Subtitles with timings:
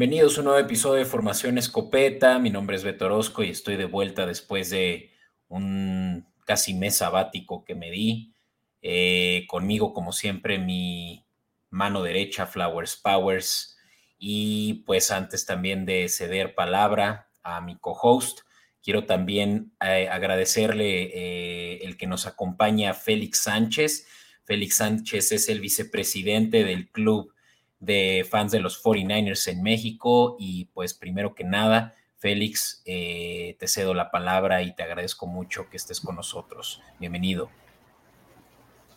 [0.00, 2.38] Bienvenidos a un nuevo episodio de Formación Escopeta.
[2.38, 5.10] Mi nombre es Beto Orozco y estoy de vuelta después de
[5.48, 8.32] un casi mes sabático que me di.
[8.80, 11.26] Eh, conmigo, como siempre, mi
[11.68, 13.76] mano derecha, Flowers Powers.
[14.16, 18.40] Y pues antes también de ceder palabra a mi co-host,
[18.82, 24.06] quiero también eh, agradecerle eh, el que nos acompaña, Félix Sánchez.
[24.44, 27.34] Félix Sánchez es el vicepresidente del club
[27.80, 30.36] de fans de los 49ers en México.
[30.38, 35.68] Y pues primero que nada, Félix, eh, te cedo la palabra y te agradezco mucho
[35.68, 36.80] que estés con nosotros.
[37.00, 37.50] Bienvenido.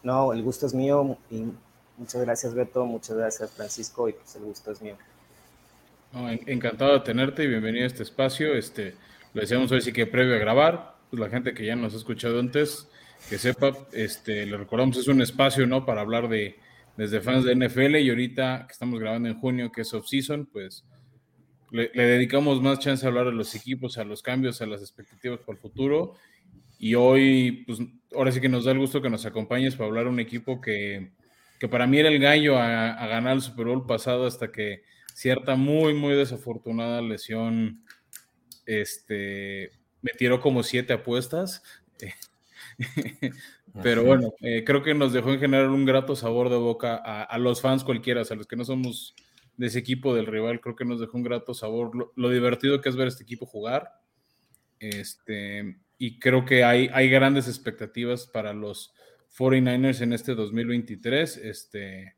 [0.03, 1.45] No, el gusto es mío y
[1.97, 4.97] muchas gracias Beto, muchas gracias Francisco y pues el gusto es mío.
[6.45, 8.53] encantado de tenerte y bienvenido a este espacio.
[8.53, 8.95] Este,
[9.33, 11.97] lo decíamos hoy sí que previo a grabar, pues la gente que ya nos ha
[11.97, 12.89] escuchado antes,
[13.29, 15.85] que sepa, este, le recordamos es un espacio, ¿no?
[15.85, 16.59] Para hablar de,
[16.97, 20.85] desde fans de NFL y ahorita que estamos grabando en junio, que es off-season, pues
[21.71, 25.39] le, dedicamos más chance a hablar de los equipos, a los cambios, a las expectativas
[25.39, 26.13] para el futuro.
[26.77, 27.79] Y hoy, pues
[28.15, 30.61] ahora sí que nos da el gusto que nos acompañes para hablar de un equipo
[30.61, 31.11] que,
[31.59, 34.83] que para mí era el gallo a, a, ganar el Super Bowl pasado hasta que
[35.13, 37.83] cierta muy, muy desafortunada lesión
[38.65, 39.71] este,
[40.01, 41.63] me tiró como siete apuestas.
[43.81, 47.37] Pero bueno, eh, creo que nos dejó en general un grato sabor de boca a,
[47.39, 49.15] los fans cualquiera, a los que no somos
[49.57, 52.89] de ese equipo del rival, creo que nos dejó un grato sabor, lo, divertido que
[52.89, 53.89] es ver este equipo jugar.
[54.79, 58.93] Este, y creo que hay, hay grandes expectativas para los
[59.37, 62.15] 49ers en este 2023, este,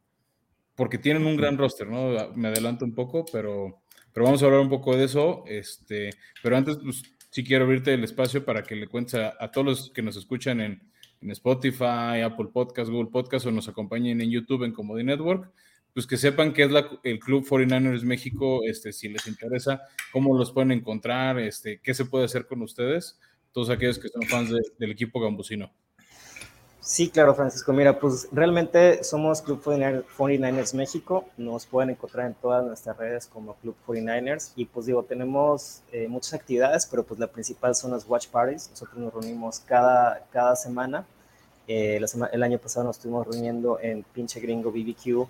[0.76, 2.34] porque tienen un gran roster, ¿no?
[2.36, 3.82] Me adelanto un poco, pero,
[4.14, 5.44] pero vamos a hablar un poco de eso.
[5.48, 6.10] Este,
[6.44, 7.04] pero antes, pues,
[7.36, 10.62] sí quiero abrirte el espacio para que le cuentes a todos los que nos escuchan
[10.62, 10.82] en,
[11.20, 15.52] Spotify, Apple Podcast, Google Podcast o nos acompañen en YouTube en Comedy Network,
[15.92, 16.72] pues que sepan que es
[17.04, 19.82] el Club 49ers México, este, si les interesa,
[20.14, 23.20] cómo los pueden encontrar, este, qué se puede hacer con ustedes,
[23.52, 25.74] todos aquellos que son fans del equipo gambusino.
[26.86, 27.74] Sí, claro, Francisco.
[27.74, 31.26] Mira, pues realmente somos Club 49ers México.
[31.36, 34.52] Nos pueden encontrar en todas nuestras redes como Club 49ers.
[34.56, 38.70] Y pues digo, tenemos eh, muchas actividades, pero pues la principal son las Watch Parties.
[38.70, 41.08] Nosotros nos reunimos cada, cada semana
[41.68, 42.00] eh,
[42.32, 45.28] el año pasado nos estuvimos reuniendo en Pinche Gringo BBQ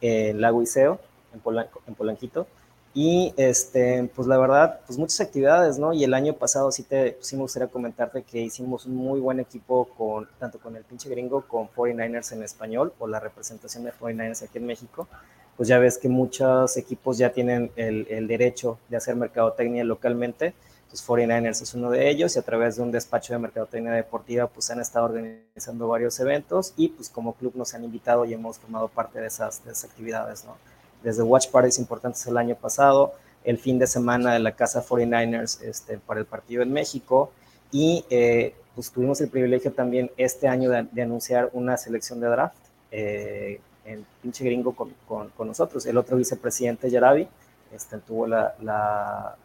[0.00, 0.98] en Lago Iseo,
[1.34, 1.42] en,
[1.86, 2.46] en Polanquito.
[2.94, 5.92] Y este, pues la verdad, pues muchas actividades, ¿no?
[5.92, 9.40] Y el año pasado sí, te, sí me gustaría comentarte que hicimos un muy buen
[9.40, 13.92] equipo con, tanto con el pinche gringo, con 49ers en español, o la representación de
[13.92, 15.08] 49ers aquí en México.
[15.56, 20.54] Pues ya ves que muchos equipos ya tienen el, el derecho de hacer mercadotecnia localmente
[21.02, 24.70] 49ers es uno de ellos y a través de un despacho de mercadotecnia deportiva pues
[24.70, 28.88] han estado organizando varios eventos y pues como club nos han invitado y hemos formado
[28.88, 30.56] parte de esas, actividades, ¿no?
[31.04, 35.62] Desde Watch Parties importantes el año pasado, el fin de semana de la casa 49ers
[35.62, 37.30] este, para el partido en México
[37.70, 42.56] y eh, pues tuvimos el privilegio también este año de, anunciar una selección de draft
[42.90, 45.84] eh, en pinche gringo con, con, nosotros.
[45.86, 47.28] El otro vicepresidente, Yarabi,
[47.72, 49.36] este, tuvo la, la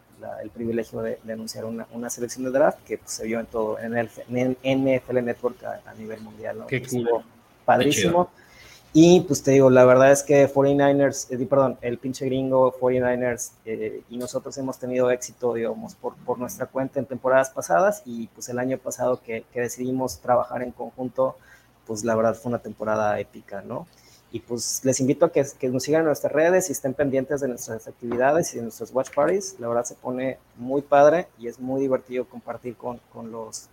[0.42, 3.78] el privilegio de, anunciar una, una, selección de draft que pues, se vio en todo,
[3.78, 4.10] en el
[4.64, 6.58] en NFL Network a, nivel mundial.
[6.58, 6.66] ¿no?
[6.66, 6.82] Qué
[7.64, 8.30] Padrísimo.
[8.92, 13.52] Y pues te digo, la verdad es que 49ers, eh, perdón, el pinche gringo 49ers
[13.64, 18.26] eh, y nosotros hemos tenido éxito, digamos, por, por nuestra cuenta en temporadas pasadas y
[18.28, 21.36] pues el año pasado que, que decidimos trabajar en conjunto,
[21.86, 23.86] pues la verdad fue una temporada épica, ¿no?
[24.32, 27.40] Y pues les invito a que, que, nos sigan en nuestras redes y estén pendientes
[27.40, 29.56] de nuestras actividades y de nuestros watch parties.
[29.58, 33.68] La verdad se pone muy padre y es muy divertido compartir con, con los,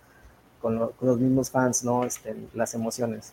[0.60, 2.04] con, los mismos fans, ¿no?
[2.04, 3.32] Este, las emociones.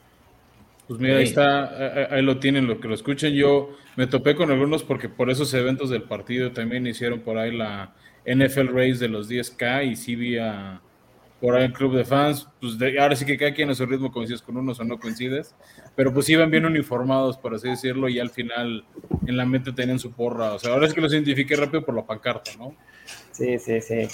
[0.87, 3.33] Pues mira, ahí está, ahí lo tienen, lo que lo escuchen.
[3.33, 7.55] Yo me topé con algunos porque por esos eventos del partido también hicieron por ahí
[7.55, 7.93] la
[8.25, 10.81] NFL Race de los 10K y sí vi a,
[11.39, 14.11] por ahí el club de fans, pues ahora sí que cada quien a su ritmo
[14.11, 15.53] coincides con unos o no coincides,
[15.95, 18.85] pero pues iban bien uniformados, por así decirlo, y al final
[19.27, 21.95] en la mente tenían su porra, o sea, ahora es que los identifiqué rápido por
[21.95, 22.75] la pancarta, ¿no?
[23.31, 24.07] Sí, sí, sí.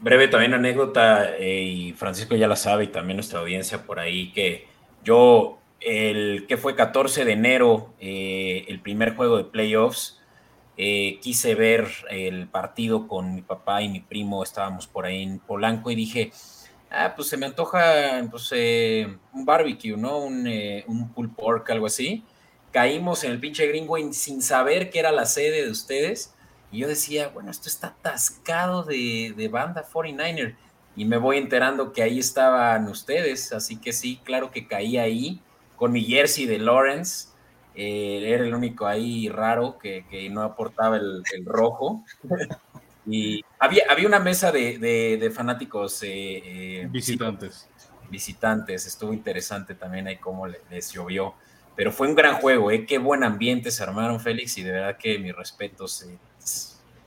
[0.00, 4.30] Breve también anécdota, eh, y Francisco ya la sabe, y también nuestra audiencia por ahí,
[4.32, 4.68] que
[5.02, 10.18] yo, el que fue 14 de enero, eh, el primer juego de playoffs,
[10.76, 15.38] eh, quise ver el partido con mi papá y mi primo, estábamos por ahí en
[15.38, 16.32] Polanco y dije,
[16.90, 20.18] ah, pues se me antoja pues, eh, un barbecue, ¿no?
[20.18, 20.48] Un,
[20.86, 22.24] un pork, algo así.
[22.72, 26.34] Caímos en el pinche gringo sin saber que era la sede de ustedes.
[26.70, 30.54] Y yo decía, bueno, esto está atascado de, de banda 49er.
[30.96, 33.52] Y me voy enterando que ahí estaban ustedes.
[33.52, 35.40] Así que sí, claro que caí ahí
[35.78, 37.28] con mi jersey de Lawrence.
[37.74, 42.04] Eh, era el único ahí raro que, no aportaba el, rojo.
[43.06, 46.42] y había, había una mesa de, fanáticos eh,
[46.82, 47.68] eh, visitantes.
[48.10, 51.34] visitantes, estuvo interesante también ahí cómo les llovió.
[51.76, 52.84] Pero fue un gran juego, ¿eh?
[52.84, 56.04] qué buen ambiente se armaron, Félix, y de verdad que mis respetos.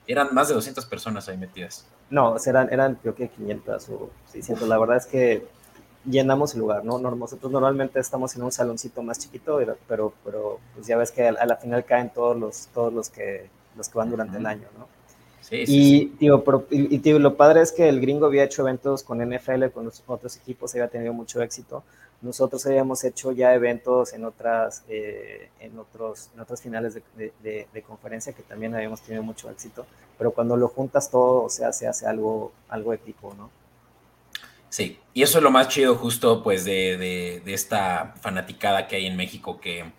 [0.07, 1.85] eran más de 200 personas ahí metidas.
[2.09, 4.68] No, eran, eran creo que 500 o 600.
[4.69, 5.45] La verdad es que
[6.06, 6.98] llenamos el lugar, ¿no?
[6.98, 11.45] Nosotros normalmente estamos en un saloncito más chiquito, pero, pero pues ya ves que a
[11.45, 14.88] la final caen todos los, todos los que, los que van durante el año, ¿no?
[15.42, 19.03] Sí, sí, y, Tío, y, tío, lo padre es que el gringo había hecho eventos
[19.03, 21.83] con NFL, con los otros equipos, había tenido mucho éxito.
[22.21, 27.81] Nosotros habíamos hecho ya eventos en otras, eh, en otros, en otras finales de, de,
[27.81, 29.86] conferencia que también habíamos tenido mucho éxito.
[30.18, 33.50] Pero cuando lo juntas todo, o sea, se hace algo, algo épico, ¿no?
[34.71, 39.18] Sí, y eso es lo más chido justo pues de, esta fanaticada que hay en
[39.18, 39.91] México, que,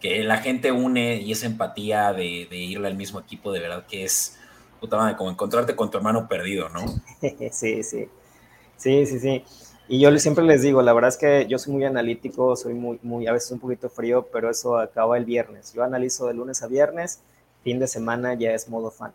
[0.00, 4.04] que, la gente une y esa empatía de, irle al mismo equipo, de verdad que
[4.04, 4.38] es,
[4.80, 6.80] puta madre, como encontrarte con tu hermano perdido, ¿no?
[7.20, 8.08] Sí, sí,
[8.78, 9.44] sí, sí, sí.
[9.88, 12.98] Y yo siempre les digo, la verdad es que yo soy muy analítico, soy muy,
[13.02, 15.74] muy, a veces un poquito frío, pero eso acaba el viernes.
[15.74, 17.20] Yo analizo de lunes a viernes,
[17.62, 19.12] fin de semana ya es modo fan.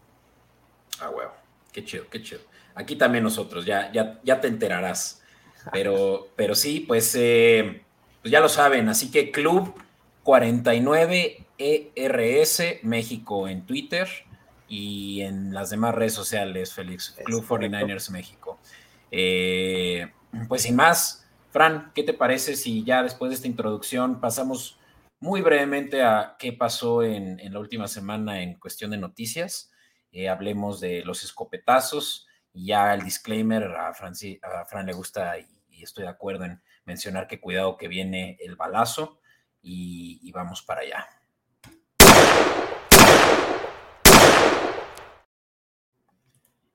[1.00, 1.32] Ah, huevo,
[1.72, 2.42] qué chido, qué chido.
[2.80, 5.22] Aquí también nosotros, ya, ya, ya te enterarás.
[5.74, 7.84] Pero, pero sí, pues, eh,
[8.22, 8.88] pues ya lo saben.
[8.88, 9.74] Así que Club
[10.24, 14.08] 49 ERS México en Twitter
[14.70, 17.18] y en las demás redes sociales, Félix.
[17.26, 18.60] Club 49ers México.
[19.12, 20.10] Eh,
[20.48, 24.80] pues sin más, Fran, ¿qué te parece si ya después de esta introducción pasamos
[25.20, 29.70] muy brevemente a qué pasó en, la última semana en cuestión de noticias?
[30.14, 35.46] Eh, hablemos de los escopetazos ya el disclaimer, a, a Fran le gusta y,
[35.82, 39.22] estoy de acuerdo en mencionar que cuidado que viene el balazo
[39.62, 41.08] y, vamos para allá.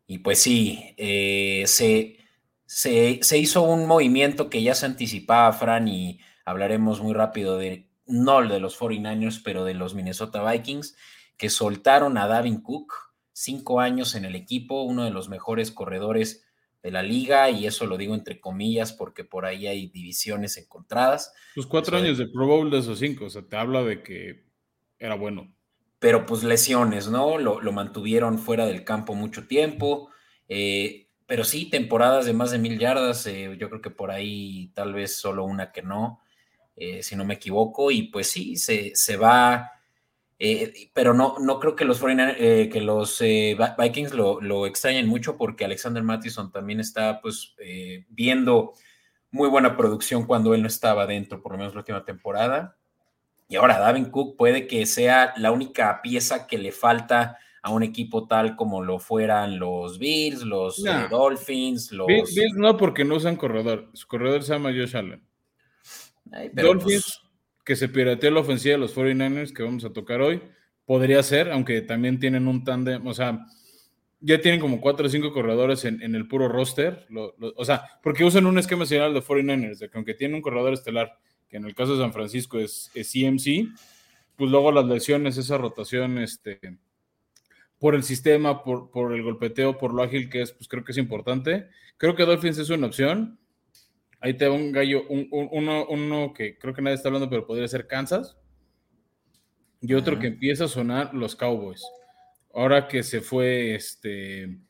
[0.07, 2.19] Y pues sí, eh, se,
[2.67, 8.43] se, hizo un movimiento que ya se anticipaba, Fran, y hablaremos muy rápido de, no
[8.43, 10.97] de los 49ers, pero de los Minnesota Vikings,
[11.37, 16.47] que soltaron a Davin Cook, cinco años en el equipo, uno de los mejores corredores
[16.83, 21.35] de la liga, y eso lo digo entre comillas porque por ahí hay divisiones encontradas.
[21.55, 24.45] Los cuatro años de Pro Bowl de esos cinco, o sea, te habla de que
[24.99, 25.53] era bueno.
[25.99, 27.39] Pero pues lesiones, ¿no?
[27.39, 30.11] Lo, mantuvieron fuera del campo mucho tiempo,
[30.49, 34.71] eh, pero sí, temporadas de más de mil yardas, eh, yo creo que por ahí
[34.75, 36.21] tal vez solo una que no,
[36.77, 39.71] eh, si no me equivoco, y pues sí, se, se va
[40.39, 45.07] eh, pero no, no creo que los, eh, que los eh, Vikings lo, lo, extrañen
[45.07, 47.55] mucho porque Alexander Mattison también está pues
[48.09, 48.73] viendo
[49.31, 52.77] muy buena producción cuando él no estaba dentro, por lo menos la última temporada.
[53.49, 57.83] Y ahora Davin Cook puede que sea la única pieza que le falta a un
[57.83, 62.07] equipo tal como lo fueran los Bills, los Dolphins, los...
[62.07, 63.89] Bills, no, porque no usan corredor.
[63.93, 65.23] Su corredor se llama Josh Allen.
[66.53, 67.24] Dolphins pues,
[67.65, 70.43] que se pirateó la ofensiva de los 49ers que vamos a tocar hoy.
[70.85, 73.47] Podría ser, aunque también tienen un tándem, o sea,
[74.21, 77.07] ya tienen como cuatro o cinco corredores en, el puro roster.
[77.11, 80.73] o sea, porque usan un esquema similar de 49ers, de que aunque tienen un corredor
[80.73, 81.19] estelar,
[81.49, 83.69] que en el caso de San Francisco es, CMC,
[84.37, 86.59] pues luego las lesiones, esa rotación, este,
[87.79, 90.93] por el sistema, por, por el golpeteo, por lo ágil que es, pues creo que
[90.93, 91.69] es importante.
[91.97, 93.39] Creo que Dolphins es una opción.
[94.25, 97.87] Ahí te va un gallo, uno, que creo que nadie está hablando, pero podría ser
[97.87, 98.39] Kansas.
[99.83, 101.85] Y otro que empieza a sonar los Cowboys.
[102.55, 104.61] Ahora que se fue este.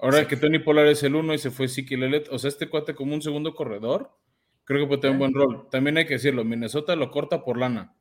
[0.00, 2.68] Ahora que Tony Pollard es el uno y se fue Siki Lelet, o sea, este
[2.68, 4.10] cuate como un segundo corredor,
[4.64, 5.68] creo que puede tener un buen rol.
[5.70, 7.94] También hay que decirlo, Minnesota lo corta por lana.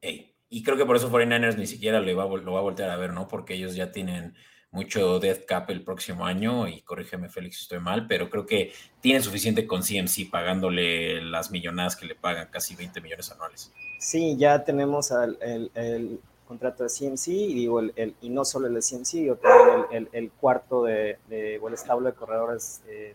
[0.00, 2.96] y creo que por eso 49ers ni siquiera lo va, lo va a voltear a
[2.96, 3.26] ver, ¿no?
[3.26, 4.36] Porque ellos ya tienen
[4.74, 8.72] mucho death cap el próximo año y corrígeme Félix si estoy mal, pero creo que
[9.00, 13.72] tiene suficiente con CMC pagándole las millonadas que le pagan, casi 20 millones anuales.
[14.00, 18.80] Sí, ya tenemos el, contrato de CMC y digo el, y no solo el de
[18.80, 23.14] CMC, también el, cuarto de, de, o el establo de corredores eh,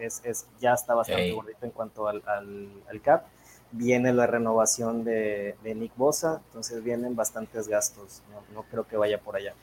[0.00, 2.20] es, ya está bastante bonito en cuanto al,
[3.02, 3.26] cap.
[3.70, 8.22] Viene la renovación de, Nick Bosa, entonces vienen bastantes gastos.
[8.52, 9.54] no creo que vaya por allá.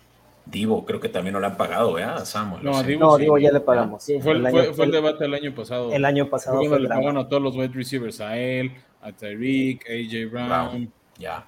[0.45, 2.05] Divo, creo que también no le han pagado, ¿eh?
[2.23, 2.63] Samuel.
[2.63, 4.05] No, Divo, ya le pagamos.
[4.21, 5.91] fue, el, debate el año pasado.
[5.91, 6.63] El año pasado.
[6.63, 8.71] Fue le pagaron a todos los wide receivers, a él,
[9.01, 10.91] a Tyreek, AJ Brown.
[11.17, 11.47] Ya.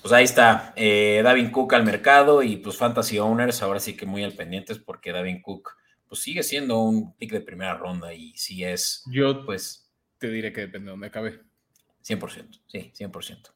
[0.00, 4.06] Pues ahí está, eh, Davin Cook al mercado y pues Fantasy Owners, ahora sí que
[4.06, 5.76] muy al pendientes porque Davin Cook
[6.08, 10.52] pues sigue siendo un pick de primera ronda y si es, yo pues te diré
[10.52, 11.40] que depende de dónde acabe.
[12.04, 13.50] 100%, sí, 100%.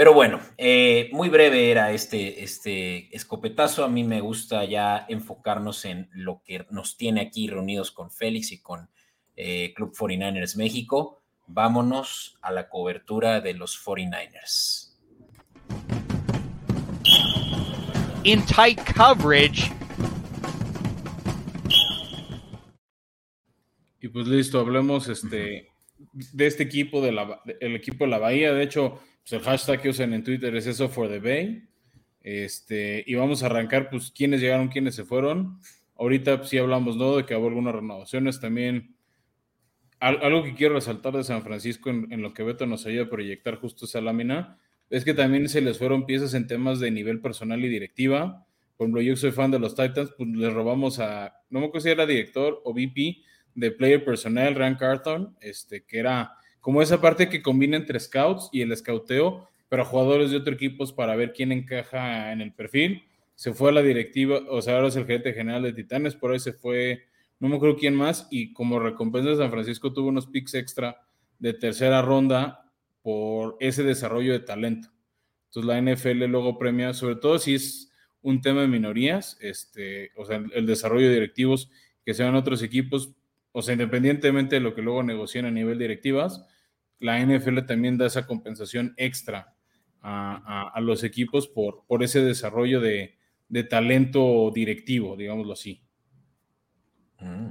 [0.00, 3.84] Pero bueno, eh, muy breve era este, este escopetazo.
[3.84, 8.50] A mí me gusta ya enfocarnos en lo que nos tiene aquí reunidos con Félix
[8.52, 8.88] y con
[9.36, 11.20] eh, Club 49ers México.
[11.48, 14.96] Vámonos a la cobertura de los 49ers.
[18.24, 19.70] In tight coverage.
[24.00, 25.68] Y pues listo, hablemos este,
[26.32, 28.54] de este equipo, de la, el equipo de la Bahía.
[28.54, 31.70] De hecho, pues el hashtag que usan en Twitter es eso for the Bay.
[32.22, 35.60] Este, y vamos a arrancar, pues, quiénes llegaron, quiénes se fueron.
[35.96, 37.16] Ahorita pues, sí hablamos, ¿no?
[37.16, 38.96] De que hubo algunas renovaciones también.
[40.00, 43.56] algo que quiero resaltar de San Francisco en, lo que Beto nos ayuda a proyectar
[43.56, 44.58] justo esa lámina,
[44.88, 48.46] es que también se les fueron piezas en temas de nivel personal y directiva.
[48.76, 51.84] Por ejemplo, yo soy fan de los Titans, pues les robamos a, no me acuerdo
[51.84, 53.18] si era director o VP
[53.54, 58.48] de Player Personnel, Rand Carton, este, que era como esa parte que combina entre scouts
[58.52, 63.04] y el scouteo, pero jugadores de otros equipos para ver quién encaja en el perfil.
[63.36, 66.32] Se fue a la directiva, o sea, ahora es el gerente general de Titanes, por
[66.32, 67.04] ahí se fue,
[67.38, 71.00] no me acuerdo quién más, y como recompensa San Francisco tuvo unos picks extra
[71.38, 72.70] de tercera ronda
[73.02, 74.88] por ese desarrollo de talento.
[75.46, 77.90] Entonces la NFL luego premia, sobre todo si es
[78.22, 81.70] un tema de minorías, este, o sea, el desarrollo de directivos
[82.04, 83.12] que sean otros equipos,
[83.52, 86.46] o sea, independientemente de lo que luego negocien a nivel directivas,
[87.00, 89.54] la NFL también da esa compensación extra
[90.02, 93.16] a, los equipos por, por ese desarrollo de,
[93.68, 95.82] talento directivo, digámoslo así.
[97.18, 97.48] Mm.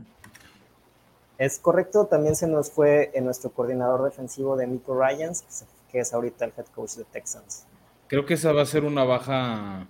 [1.38, 6.14] Es correcto, también se nos fue en nuestro coordinador defensivo de Nico Ryans, que es
[6.14, 7.66] ahorita el head coach de Texans.
[8.08, 9.88] Creo que esa va a ser una baja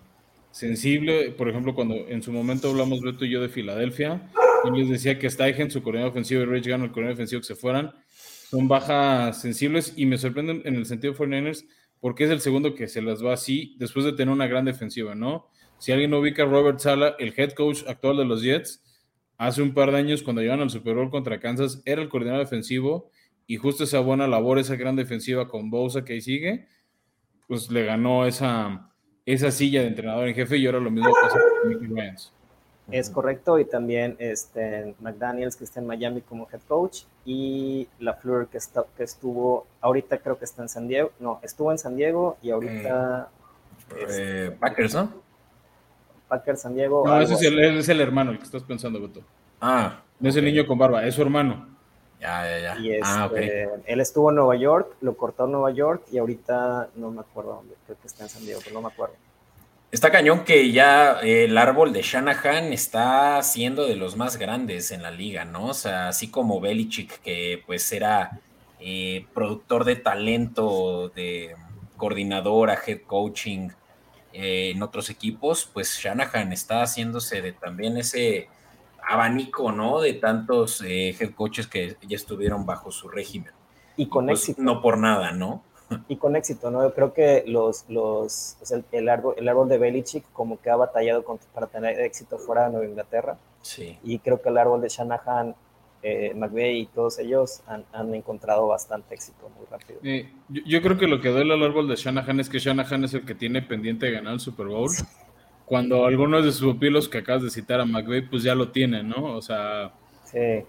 [0.51, 1.31] sensible.
[1.31, 4.29] Por ejemplo, cuando en su momento hablamos Beto y yo de Filadelfia,
[4.65, 7.47] y les decía que Steichen, su coordinador ofensivo, y Rich Gannon, el coordinador ofensivo, que
[7.47, 7.93] se fueran,
[8.49, 11.65] son bajas sensibles y me sorprenden en el sentido de 49ers
[11.99, 15.13] porque es el segundo que se las va así después de tener una gran defensiva,
[15.13, 15.47] ¿no?
[15.77, 18.81] Si alguien ubica a Robert Sala, el head coach actual de los Jets,
[19.37, 22.43] hace un par de años cuando llegaron al Super Bowl contra Kansas, era el coordinador
[22.43, 23.11] defensivo
[23.45, 26.67] y justo esa buena labor, esa gran defensiva con Bosa que ahí sigue,
[27.47, 28.91] pues le ganó esa,
[29.27, 32.33] esa silla de entrenador en jefe y ahora lo mismo pasa con Mickey Ryans.
[32.91, 38.15] Es correcto, y también este, McDaniels, que está en Miami como head coach, y la
[38.15, 41.77] Fleur, que, está, que estuvo, ahorita creo que está en San Diego, no, estuvo en
[41.77, 43.29] San Diego y ahorita...
[43.95, 45.13] Eh, este, Packers, ¿no?
[46.27, 47.03] Packers, San Diego.
[47.05, 49.21] No, ese es el, es el, hermano, el que estás pensando, Beto.
[49.61, 50.01] Ah.
[50.19, 51.67] No es el niño con barba, es su hermano.
[52.19, 52.79] Ya, ya, ya.
[52.79, 56.89] Y ah, este, él estuvo en Nueva York, lo cortó en Nueva York y ahorita
[56.95, 59.13] no me acuerdo dónde, creo que está en San Diego, pero no me acuerdo.
[59.91, 65.01] Está cañón que ya el árbol de Shanahan está siendo de los más grandes en
[65.01, 65.67] la liga, ¿no?
[65.67, 68.39] O sea, así como Belichick, que pues era
[68.79, 71.55] eh, productor de talento, de
[71.97, 73.69] coordinador a head coaching
[74.31, 78.47] eh, en otros equipos, pues Shanahan está haciéndose de también ese
[79.07, 80.01] abanico, ¿no?
[80.01, 83.53] De tantos eh, head coaches que ya estuvieron bajo su régimen.
[83.97, 84.61] Y con pues, éxito.
[84.61, 85.63] No por nada, ¿no?
[86.07, 86.83] Y con éxito, ¿no?
[86.83, 88.57] Yo creo que los, los,
[88.91, 92.71] el, árbol, el árbol de Belichick como que ha batallado para tener éxito fuera de
[92.71, 93.37] Nueva Inglaterra.
[93.61, 93.97] Sí.
[94.03, 95.55] Y creo que el árbol de Shanahan,
[96.03, 99.99] eh, McVeigh y todos ellos han, han, encontrado bastante éxito muy rápido.
[100.47, 103.25] yo, creo que lo que duele al árbol de Shanahan es que Shanahan es el
[103.25, 104.91] que tiene pendiente de ganar el Super Bowl.
[105.65, 109.09] Cuando algunos de sus pupilos que acabas de citar a McVeigh, pues ya lo tienen,
[109.09, 109.35] ¿no?
[109.35, 109.91] O sea,
[110.23, 110.63] sí.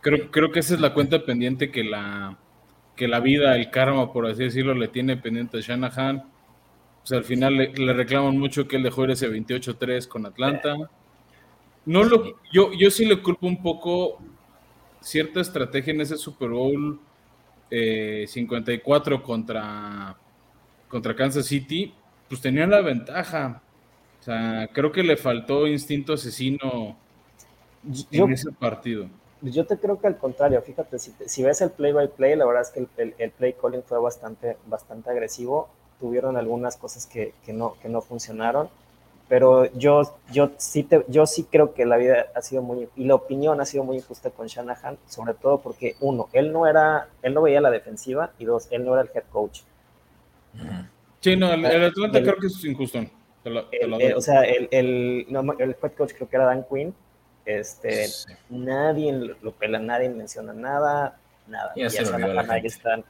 [0.00, 2.38] creo, creo que esa es la cuenta pendiente que la
[2.96, 6.24] que la vida, el karma, por así decirlo, le tiene pendiente a Shanahan.
[7.00, 10.74] Pues al final le, reclaman mucho que él dejó ir ese 28-3 con Atlanta.
[11.84, 14.18] No lo, yo, yo sí le culpo un poco
[15.00, 16.98] cierta estrategia en ese Super Bowl
[17.70, 20.16] 54 eh, contra,
[20.88, 21.94] contra Kansas City,
[22.28, 23.62] pues tenían la ventaja.
[24.20, 26.96] O sea, creo que le faltó instinto asesino
[28.10, 29.08] en ese partido.
[29.50, 32.62] Yo te creo que al contrario, fíjate, si, ves el play by play, la verdad
[32.62, 35.68] es que el, play calling fue bastante, bastante agresivo.
[36.00, 38.68] Tuvieron algunas cosas que, no, que no funcionaron,
[39.28, 43.04] pero yo, yo, sí te, yo sí creo que la vida ha sido muy, y
[43.04, 47.08] la opinión ha sido muy injusta con Shanahan, sobre todo porque, uno, él no era,
[47.22, 49.60] él no veía la defensiva, y dos, él no era el head coach.
[51.20, 53.00] Sí, no, el, Atlanta creo que es injusto.
[53.44, 55.26] o sea, el, el,
[55.58, 56.94] el head coach creo que era Dan Quinn,
[57.46, 58.08] este,
[58.50, 61.72] nadie lo pela, nadie menciona nada, nada.
[61.76, 63.04] Ya, se Shanahan ahí están,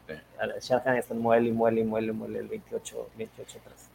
[0.61, 3.88] Shanahan están muele y muele y muele, muele el 28, 28 atrás.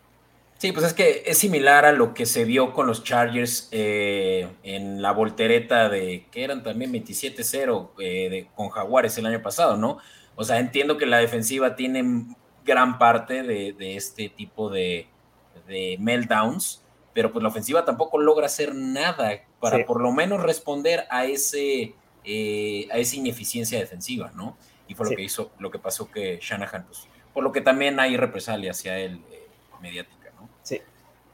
[0.58, 4.48] Sí, pues es que es similar a lo que se vio con los Chargers eh,
[4.62, 9.98] en la voltereta de que eran también 27-0 eh, con Jaguares el año pasado, ¿no?
[10.36, 12.26] O sea, entiendo que la defensiva tiene
[12.64, 15.08] gran parte de, este tipo de,
[15.68, 16.84] de, meltdowns,
[17.14, 21.94] pero pues la ofensiva tampoco logra hacer nada para por lo menos responder a ese
[22.24, 24.56] eh, a esa ineficiencia defensiva, ¿no?
[24.88, 28.00] Y fue lo que hizo, lo que pasó que Shanahan, pues, por lo que también
[28.00, 29.48] hay represalia hacia él eh,
[29.82, 30.48] mediática, ¿no?
[30.62, 30.82] Sí.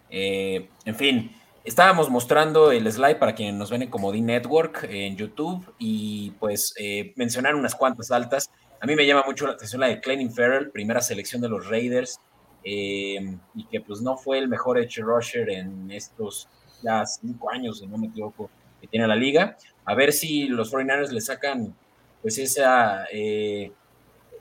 [0.10, 5.18] Eh, en fin, estábamos mostrando el slide para quienes nos ven en Comodín Network en
[5.18, 6.74] YouTube y pues
[7.18, 8.50] mencionar unas cuantas altas.
[8.80, 11.68] A mí me llama mucho la atención la de Clenning Farrell, primera selección de los
[11.68, 12.22] Raiders,
[12.64, 16.48] y que pues no fue el mejor edge rusher en estos
[16.82, 18.50] ya cinco años, si no me equivoco,
[18.82, 19.58] que tiene la liga.
[19.86, 21.74] A ver si los 49ers le sacan
[22.22, 23.72] pues esa, eh,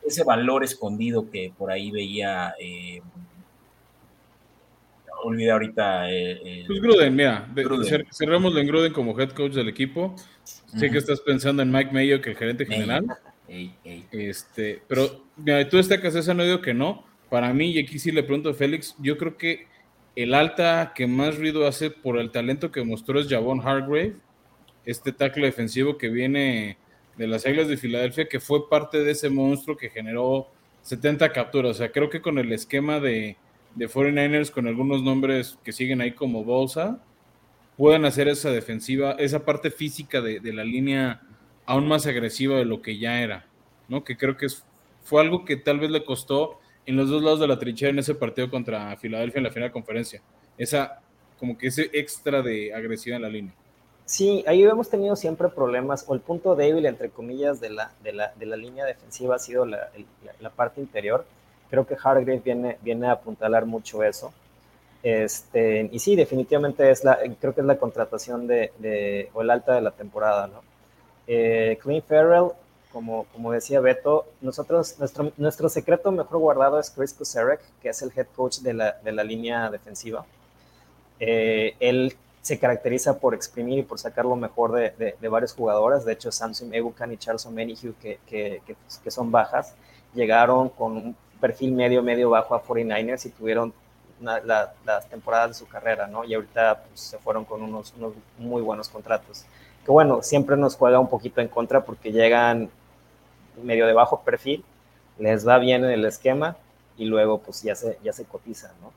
[0.06, 2.54] ese valor escondido que por ahí veía.
[2.58, 3.00] Eh,
[5.22, 6.10] olvidé ahorita.
[6.10, 7.48] Eh, pues Gruden, mira,
[8.12, 10.14] cerramos en Gruden como head coach del equipo.
[10.44, 13.06] Sé que estás pensando en Mike Mayo, que el gerente general.
[14.12, 17.04] Este, pero mira, tú destacas ese no digo que no.
[17.30, 19.66] Para mí, y aquí sí le pregunto a Félix, yo creo que
[20.16, 24.16] el alta que más ruido hace por el talento que mostró es Javon Hargrave,
[24.84, 26.78] este tackle defensivo que viene
[27.16, 30.48] de las Águilas de Filadelfia, que fue parte de ese monstruo que generó
[30.82, 31.72] 70 capturas.
[31.72, 33.36] O sea, creo que con el esquema de,
[33.74, 37.00] de 49ers, con algunos nombres que siguen ahí como Bolsa,
[37.76, 41.20] pueden hacer esa defensiva, esa parte física de, la línea
[41.66, 43.46] aún más agresiva de lo que ya era,
[43.88, 44.02] ¿no?
[44.02, 44.46] Que creo que
[45.02, 47.98] fue algo que tal vez le costó en los dos lados de la trinchera en
[47.98, 50.22] ese partido contra Filadelfia en la final de conferencia.
[50.56, 51.00] Esa,
[51.38, 53.54] como que ese extra de agresividad en la línea.
[54.06, 58.12] Sí, ahí hemos tenido siempre problemas, o el punto débil, entre comillas, de la, de
[58.12, 59.90] la, de la línea defensiva ha sido la,
[60.38, 61.26] la, parte interior.
[61.68, 64.32] Creo que Hargrave viene, viene a apuntalar mucho eso.
[65.02, 69.50] Este, y sí, definitivamente es la, creo que es la contratación de, de o el
[69.50, 70.62] alta de la temporada, ¿no?
[71.26, 72.52] Eh, Clean Farrell
[73.04, 78.10] como, decía Beto, nosotros, nuestro, nuestro secreto mejor guardado es Chris Kuserek, que es el
[78.16, 80.24] head coach de la, de la línea defensiva.
[81.20, 86.04] Eh, él se caracteriza por exprimir y por sacar lo mejor de, de, varios jugadores.
[86.04, 88.62] De hecho, Samsung Egukan y Charles O'Menihu, que, que,
[89.02, 89.74] que, son bajas,
[90.14, 93.74] llegaron con un perfil medio, medio bajo a 49ers y tuvieron
[94.20, 96.24] las temporadas de su carrera, ¿no?
[96.24, 99.44] Y ahorita pues, se fueron con unos, unos muy buenos contratos.
[99.84, 102.70] Que bueno, siempre nos juega un poquito en contra porque llegan
[103.62, 104.64] medio de bajo perfil,
[105.18, 106.56] les va bien en el esquema
[106.96, 108.92] y luego pues ya se, ya se cotiza, ¿no?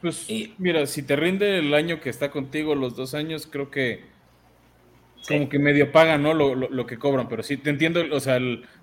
[0.00, 4.04] Pues mira, si te rinde el año que está contigo, los dos años, creo que
[5.26, 6.34] como que medio pagan, ¿no?
[6.34, 8.38] Lo, que cobran, pero sí, te entiendo, o sea,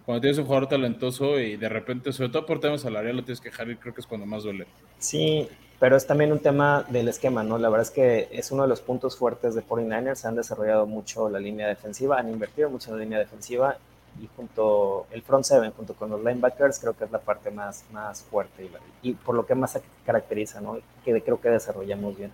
[0.05, 3.39] cuando tienes un jugador talentoso y de repente, sobre todo por temas salariales, lo tienes
[3.39, 4.65] que dejar y creo que es cuando más duele.
[4.99, 5.47] Sí,
[5.79, 7.57] pero es también un tema del esquema, ¿no?
[7.57, 11.29] La verdad es que es uno de los puntos fuertes de 49ers, han desarrollado mucho
[11.29, 13.77] la línea defensiva, han invertido mucho en la línea defensiva
[14.21, 17.83] y junto el front seven junto con los linebackers creo que es la parte más,
[17.91, 18.69] más fuerte
[19.01, 20.77] y, por lo que más caracteriza, ¿no?
[21.03, 22.31] Que creo que desarrollamos bien.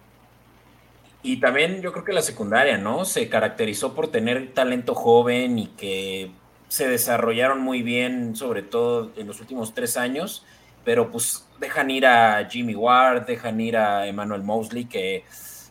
[1.22, 3.04] Y también yo creo que la secundaria, ¿no?
[3.06, 6.32] Se caracterizó por tener talento joven y que
[6.70, 10.46] se desarrollaron muy bien, sobre todo en los últimos tres años,
[10.86, 15.26] pero pues dejan ir a Jimmy Ward, dejan ir a Emmanuel Mosley, que,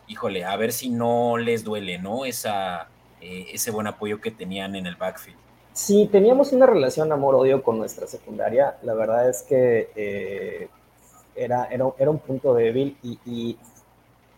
[0.07, 2.25] híjole, a ver si no les duele, ¿no?
[2.25, 2.89] Esa,
[3.21, 5.48] eh, ese buen apoyo que tenían en el backfield.
[5.79, 8.75] Sí, teníamos una relación amor-odio con nuestra secundaria.
[8.83, 10.67] La verdad es que eh,
[11.33, 13.57] era, era, un punto débil y,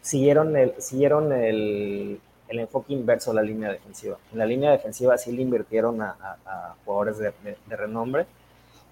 [0.02, 4.18] siguieron, el, siguieron el, enfoque inverso a la línea defensiva.
[4.32, 7.34] En la línea defensiva sí le invirtieron a, jugadores de,
[7.70, 8.28] renombre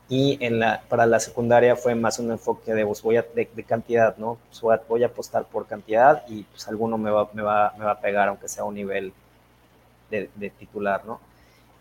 [0.10, 4.18] y en la, para la secundaria fue más un enfoque de, pues, voy de, cantidad,
[4.18, 4.40] ¿no?
[4.50, 7.92] Pues, voy a apostar por cantidad y pues alguno me va, me va, me va
[7.92, 9.14] a pegar aunque sea un nivel
[10.10, 11.29] de titular, ¿no?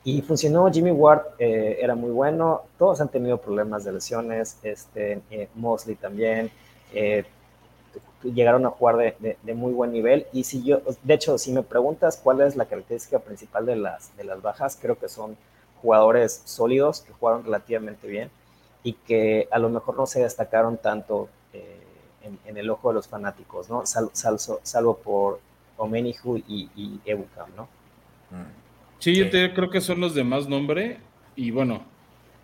[0.04, 5.20] Y funcionó, Jimmy Ward eh, era muy bueno, todos han tenido problemas de lesiones, este,
[5.30, 6.50] eh, Mosley también,
[6.94, 7.24] eh,
[8.22, 10.26] llegaron a jugar de, de, muy buen nivel.
[10.32, 14.16] Y si yo, de hecho, si me preguntas cuál es la característica principal de las,
[14.16, 15.36] de las bajas, creo que son
[15.82, 18.30] jugadores sólidos que jugaron relativamente bien
[18.82, 21.28] y que a lo mejor no se destacaron tanto
[22.44, 23.84] en, el ojo de los fanáticos, ¿no?
[23.86, 25.40] salvo por
[25.76, 27.64] Omenihu y, y Ebukam, ¿no?
[28.30, 28.67] Mm.
[28.98, 30.98] Sí, yo creo que son los de más nombre.
[31.36, 31.84] Y bueno,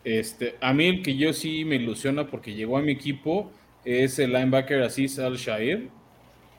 [0.05, 3.51] este, a mí el que yo sí me ilusiona porque llegó a mi equipo
[3.85, 5.91] es el linebacker Aziz Al-Shair.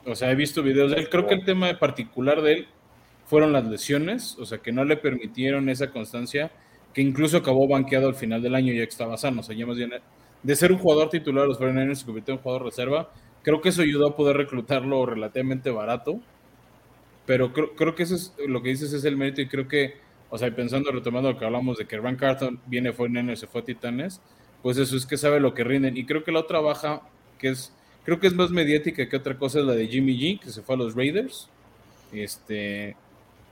[0.04, 1.08] O sea, he visto videos de él.
[1.08, 2.68] Creo que el tema particular de él
[3.26, 6.52] fueron las lesiones, o sea, que no le permitieron esa constancia,
[6.94, 9.40] que incluso acabó banqueado al final del año ya que estaba sano.
[9.40, 9.90] O sea, ya más bien,
[10.42, 13.10] de ser un jugador titular de los 49 se convirtió en jugador reserva.
[13.42, 16.20] Creo que eso ayudó a poder reclutarlo relativamente barato.
[17.26, 19.96] Pero creo, creo, que eso es lo que dices es el mérito y creo que,
[20.30, 23.46] o sea, pensando, retomando lo que hablamos de que Ran Carton viene fue Nene, se
[23.46, 24.20] fue a Titanes,
[24.62, 25.96] pues eso es que sabe lo que rinden.
[25.96, 27.02] Y creo que la otra baja,
[27.38, 27.72] que es,
[28.04, 30.62] creo que es más mediática que otra cosa, es la de Jimmy G, que se
[30.62, 31.48] fue a los Raiders.
[32.12, 32.96] Este,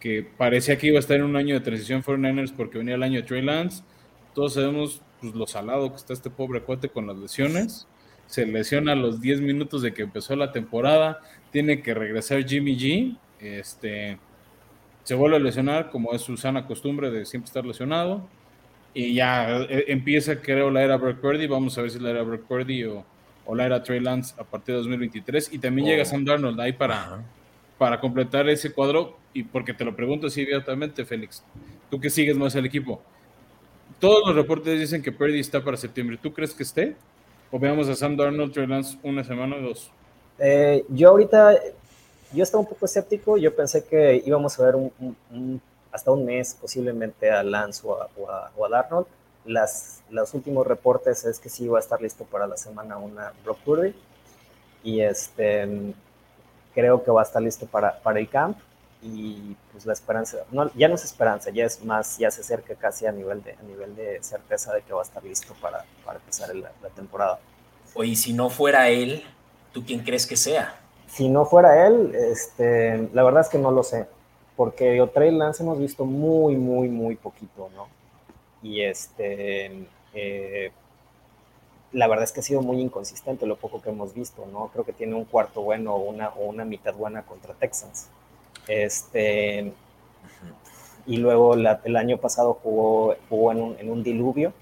[0.04, 3.02] que parecía que iba a estar en un año de transición 49ers porque venía el
[3.02, 3.82] año de Trey Lance.
[4.34, 7.86] Todos sabemos pues, lo salado que está este pobre cuate con las lesiones.
[8.26, 11.20] Se lesiona a los 10 minutos de que empezó la temporada.
[11.52, 13.16] Tiene que regresar Jimmy G.
[13.44, 14.18] Este,
[15.04, 18.26] se vuelve a lesionar, como es su sana costumbre de siempre estar lesionado.
[18.94, 21.46] Y ya eh, empieza, creo, la era Brock Purdy.
[21.46, 23.04] Vamos a ver si la era Brock Purdy o,
[23.44, 25.52] o la era Trey Lance a partir de 2023.
[25.52, 26.06] Y también llega oh.
[26.06, 27.22] Sam Darnold ahí para,
[27.76, 29.18] para completar ese cuadro.
[29.32, 31.44] Y porque te lo pregunto así abiertamente, Félix,
[31.90, 33.02] tú que sigues más el equipo.
[33.98, 36.18] Todos los reportes dicen que Purdy está para septiembre.
[36.22, 36.96] ¿Tú crees que esté?
[37.50, 39.90] ¿O veamos a Sam Darnold, Trey Lance una semana o dos?
[40.38, 41.52] Eh, yo ahorita
[42.34, 45.60] yo estaba un poco escéptico, yo pensé que íbamos a ver un,
[45.92, 49.06] hasta un mes posiblemente a Lance o a, o Darnold.
[49.44, 53.32] Las, los últimos reportes es que sí iba a estar listo para la semana una
[53.44, 53.94] Brock Purdy
[54.82, 55.94] y este,
[56.74, 58.58] creo que va a estar listo para, para el camp
[59.02, 62.74] y pues la esperanza, no, ya no es esperanza, ya es más, ya se acerca
[62.74, 65.84] casi a nivel de, a nivel de certeza de que va a estar listo para,
[66.04, 67.38] para empezar la temporada.
[67.94, 69.22] Oye, si no fuera él,
[69.72, 70.83] ¿tú quién crees que sea?
[71.14, 74.08] Si no fuera él, este, la verdad es que no lo sé,
[74.56, 77.86] porque yo Trey Lance hemos visto muy, muy, muy poquito, ¿no?
[78.64, 80.72] Y este, eh,
[81.92, 84.70] la verdad es que ha sido muy inconsistente lo poco que hemos visto, ¿no?
[84.72, 88.08] Creo que tiene un cuarto bueno o una, o una mitad buena contra Texans.
[88.66, 89.72] Este,
[91.06, 94.52] y luego el año pasado jugó, jugó en, un, en un diluvio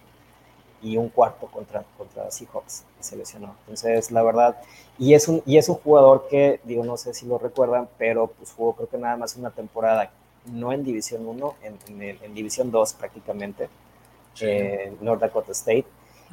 [0.82, 3.54] y un cuarto contra, contra Seahawks, se lesionó.
[3.60, 4.56] Entonces, la verdad,
[4.98, 8.26] y es, un, y es un jugador que, digo, no sé si lo recuerdan, pero
[8.26, 10.10] pues jugó creo que nada más una temporada,
[10.46, 13.68] no en División 1, en, en, División 2 prácticamente,
[14.40, 15.86] en North Dakota State.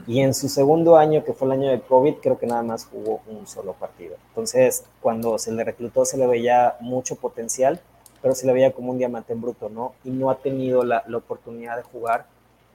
[0.08, 2.86] Y en su segundo año, que fue el año de COVID, creo que nada más
[2.86, 4.16] jugó un solo partido.
[4.30, 7.82] Entonces, cuando se le reclutó, se le veía mucho potencial,
[8.22, 9.94] pero se le veía como un diamante en bruto, ¿no?
[10.06, 12.26] Y no ha tenido la, la oportunidad de jugar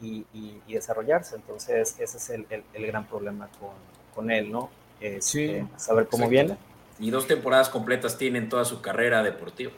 [0.04, 1.36] y, desarrollarse.
[1.36, 3.70] Entonces, ese es el, el, gran problema con,
[4.14, 4.70] con, él, ¿no?
[5.20, 5.66] sí.
[5.76, 6.56] Saber cómo viene.
[6.98, 9.72] Y dos temporadas completas tiene en toda su carrera deportiva.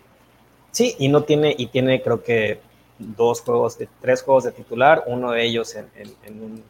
[0.70, 2.60] Sí, y no tiene, y tiene creo que
[2.98, 6.62] dos juegos, de, tres juegos de titular, uno de ellos en, en, un,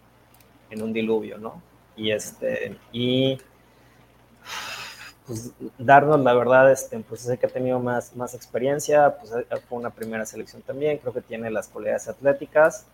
[0.70, 1.60] en un diluvio, ¿no?
[1.96, 3.38] Y este, y
[5.26, 9.32] pues darnos la verdad, este, pues sé que ha tenido más, más experiencia, pues
[9.68, 12.86] fue una primera selección también, creo que tiene las cualidades atléticas,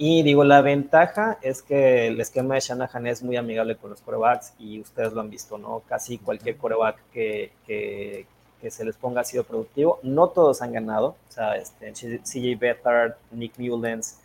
[0.00, 4.00] y digo, la ventaja es que el esquema de Shanahan es muy amigable con los
[4.00, 5.82] corebacks y ustedes lo han visto, ¿no?
[5.88, 8.26] Casi cualquier coreback que, que,
[8.70, 9.98] se les ponga ha sido productivo.
[10.04, 14.20] No todos han ganado, o sea, este, CJ Beathard, Nick Mullens,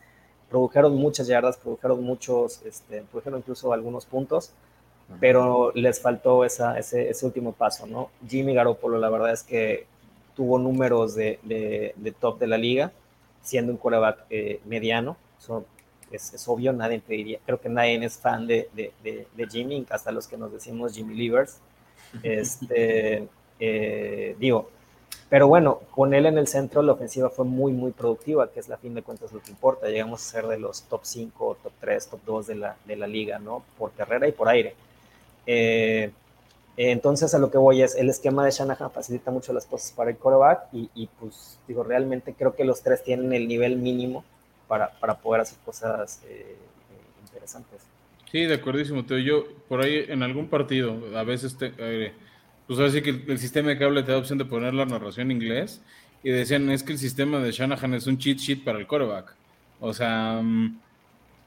[0.47, 4.51] produjeron muchas yardas, produjeron muchos, este, produjeron incluso algunos puntos,
[5.19, 8.11] pero les faltó esa, ese, ese, último paso, ¿no?
[8.27, 9.87] Jimmy Garoppolo, la verdad es que
[10.35, 12.91] tuvo números de, de, top de la liga,
[13.41, 15.17] siendo un coreback eh, mediano,
[16.11, 20.37] es, obvio, nadie te creo que nadie es fan de, de, Jimmy, hasta los que
[20.37, 21.57] nos decimos Jimmy Levers.
[22.21, 23.27] Este,
[23.59, 24.69] eh, digo,
[25.29, 28.67] pero bueno, con él en el centro la ofensiva fue muy, muy productiva, que es
[28.67, 29.87] la fin de cuentas lo que importa.
[29.87, 33.07] Llegamos a ser de los top 5, top 3, top 2 de la, de la
[33.07, 33.63] liga, ¿no?
[33.77, 34.75] Por carrera y por aire.
[35.47, 36.11] Eh,
[36.77, 40.09] entonces a lo que voy es, el esquema de Shanahan facilita mucho las cosas para
[40.09, 44.23] el quarterback y, y, pues digo, realmente creo que los tres tienen el nivel mínimo
[44.67, 46.55] para, para poder hacer cosas eh,
[47.21, 47.81] interesantes.
[48.31, 49.03] Sí, de acuerdísimo.
[49.03, 52.13] Yo por ahí en algún partido, a veces, te, eh,
[52.65, 55.37] pues así que el, sistema de cable te da opción de poner la narración en
[55.37, 55.81] inglés
[56.23, 59.35] y decían es que el sistema de Shanahan es un cheat sheet para el coreback.
[59.79, 60.79] O sea, mm,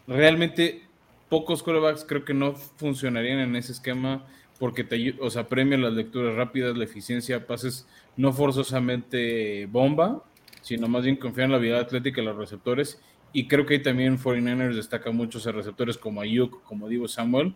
[0.06, 0.82] realmente
[1.28, 4.24] pocos corebacks creo que no funcionarían en ese esquema
[4.58, 10.22] porque te, o sea, premia las lecturas rápidas, la eficiencia, pases no forzosamente bomba,
[10.66, 13.00] sino más bien confiar en la habilidad atlética de los receptores.
[13.32, 17.54] Y creo que ahí también 49ers destaca muchos receptores como Ayuk, como Divo Samuel.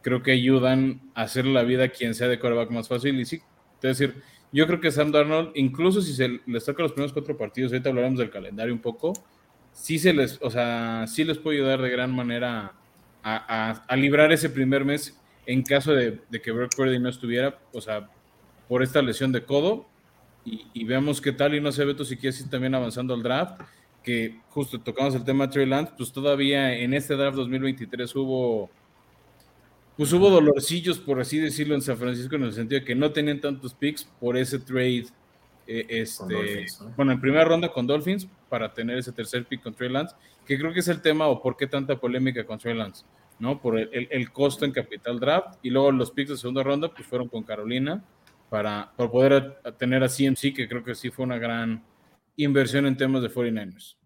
[0.00, 3.18] Creo que ayudan a hacer la vida a quien sea de quarterback más fácil.
[3.18, 3.42] Y sí,
[3.82, 4.22] es decir,
[4.52, 7.88] yo creo que Sam Darnold, incluso si se les toca los primeros cuatro partidos, ahorita
[7.88, 9.12] hablaremos del calendario un poco,
[9.72, 12.74] sí se les, o sea, sí les puede ayudar de gran manera
[13.24, 17.58] a, a, librar ese primer mes en caso de, de que Brock Purdy no estuviera,
[17.72, 18.08] o sea,
[18.68, 19.88] por esta lesión de codo
[20.44, 21.54] y, veamos qué tal.
[21.54, 23.60] Y no sé, Beto, si quieres ir también avanzando al draft,
[24.02, 28.70] que justo tocamos el tema de Trey Lance, pues todavía en este draft 2023 hubo,
[29.96, 33.12] pues hubo dolorcillos, por así decirlo, en San Francisco, en el sentido de que no
[33.12, 35.06] tenían tantos picks por ese trade.
[35.66, 39.88] Eh, este, bueno, en primera ronda con Dolphins para tener ese tercer pick con Trey
[39.88, 43.04] Lance, que creo que es el tema o por qué tanta polémica con Trey Lance.
[43.38, 43.60] ¿no?
[43.60, 45.58] Por el, costo en capital draft.
[45.62, 48.04] Y luego los picks de segunda ronda, pues fueron con Carolina
[48.52, 51.82] para, para poder tener a CMC, que creo que sí fue una gran
[52.36, 53.96] inversión en temas de 49ers.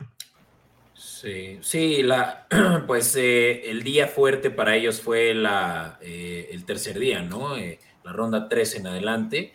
[0.94, 2.46] Sí, sí, la,
[2.86, 7.56] pues eh, el día fuerte para ellos fue la, eh, el tercer día, ¿no?
[7.56, 9.52] Eh, la ronda 3 en adelante.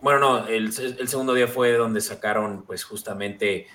[0.00, 3.66] bueno, no, el, el, segundo día fue donde sacaron pues justamente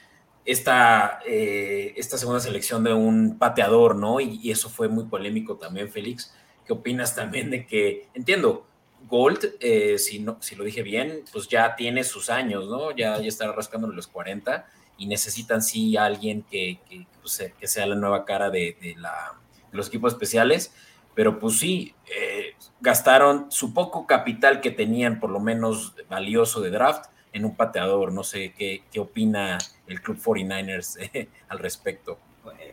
[0.46, 4.22] esta, esta segunda selección de un pateador, ¿no?
[4.22, 6.34] Y, y, eso fue muy polémico también, Félix.
[6.66, 8.66] ¿Qué opinas también de que, entiendo,
[9.08, 9.58] Gold,
[9.98, 12.92] si, no, si lo dije bien, pues ya tiene sus años, ¿no?
[12.92, 14.66] Ya, ya está rascándole los 40
[14.98, 16.80] y necesitan sí alguien que,
[17.22, 19.36] pues, que, sea la nueva cara de, la,
[19.72, 20.74] los equipos especiales.
[21.14, 26.70] Pero pues sí, eh, gastaron su poco capital que tenían, por lo menos valioso de
[26.70, 28.12] draft, en un pateador.
[28.12, 32.20] No sé qué, qué opina el Club 49ers eh, al respecto.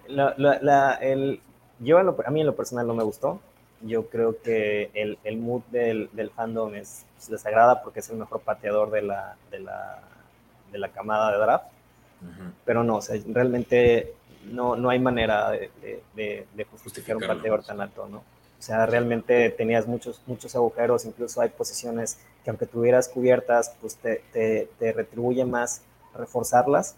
[0.09, 1.41] el,
[1.81, 3.41] yo a mí en lo personal no me gustó.
[3.87, 8.11] Yo creo que el, el mood del, del fandom es, pues, les agrada porque es
[8.11, 10.01] el mejor pateador de la, de la,
[10.73, 11.67] de la camada de draft.
[12.65, 14.15] Pero no, o sea, realmente
[14.47, 18.19] no, no hay manera de, de, justificar un pateador tan alto, ¿no?
[18.19, 23.97] O sea, realmente tenías muchos, muchos agujeros, incluso hay posiciones que aunque tuvieras cubiertas, pues
[23.97, 25.83] te, te, te retribuye más
[26.15, 26.97] reforzarlas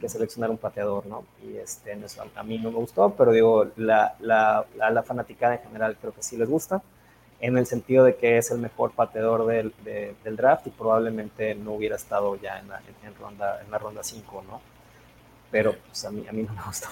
[0.00, 1.24] que seleccionar un pateador, ¿no?
[1.42, 5.62] Y este, eso a mí no me gustó, pero digo, la, la, la, fanaticada en
[5.62, 6.82] general creo que sí les gusta,
[7.40, 11.72] en el sentido de que es el mejor pateador del, del draft y probablemente no
[11.72, 14.60] hubiera estado ya en la, en, ronda, en la ronda 5, ¿no?
[15.50, 16.88] Pero pues a mí, a mí no me gustó.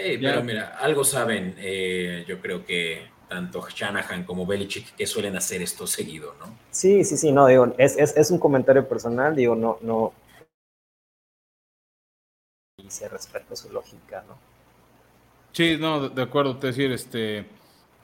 [0.00, 5.62] pero mira, algo saben, eh, yo creo que tanto Shanahan como Belichick que suelen hacer
[5.62, 6.56] esto seguido, ¿no?
[6.70, 10.12] Sí, sí, sí, no, digo, es, es, es un comentario personal, digo, no, no,
[12.86, 14.36] y se respeta su lógica, ¿no?
[15.52, 17.46] Sí, no, de acuerdo, te decir, este,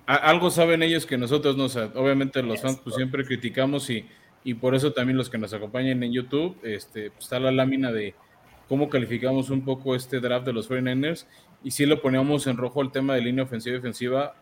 [0.06, 1.96] algo saben ellos que nosotros no sabemos.
[1.96, 4.06] Obviamente los fans pues, siempre criticamos y,
[4.42, 7.92] y por eso también los que nos acompañan en YouTube, este, pues, está la lámina
[7.92, 8.14] de
[8.68, 11.26] cómo calificamos un poco este draft de los 49ers
[11.62, 14.34] y si lo poníamos en rojo el tema de línea ofensiva y defensiva,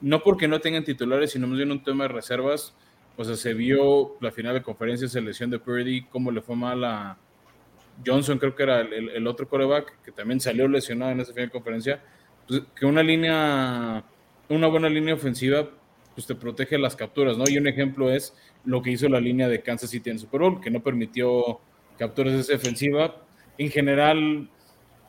[0.00, 2.74] no porque no tengan titulares, sino más bien un tema de reservas.
[3.16, 6.84] O sea, se vio la final de conferencia, selección de Purdy, cómo le fue mal
[6.84, 7.16] a
[8.04, 11.52] Johnson, creo que era el, otro coreback, que también salió lesionado en esa final de
[11.52, 12.02] conferencia.
[12.46, 14.04] Pues, que una línea
[14.48, 15.68] una buena línea ofensiva
[16.14, 17.44] pues te protege las capturas, ¿no?
[17.46, 20.60] Y un ejemplo es lo que hizo la línea de Kansas City en Super Bowl,
[20.62, 21.60] que no permitió
[21.98, 23.22] capturas de esa defensiva.
[23.58, 24.48] En general,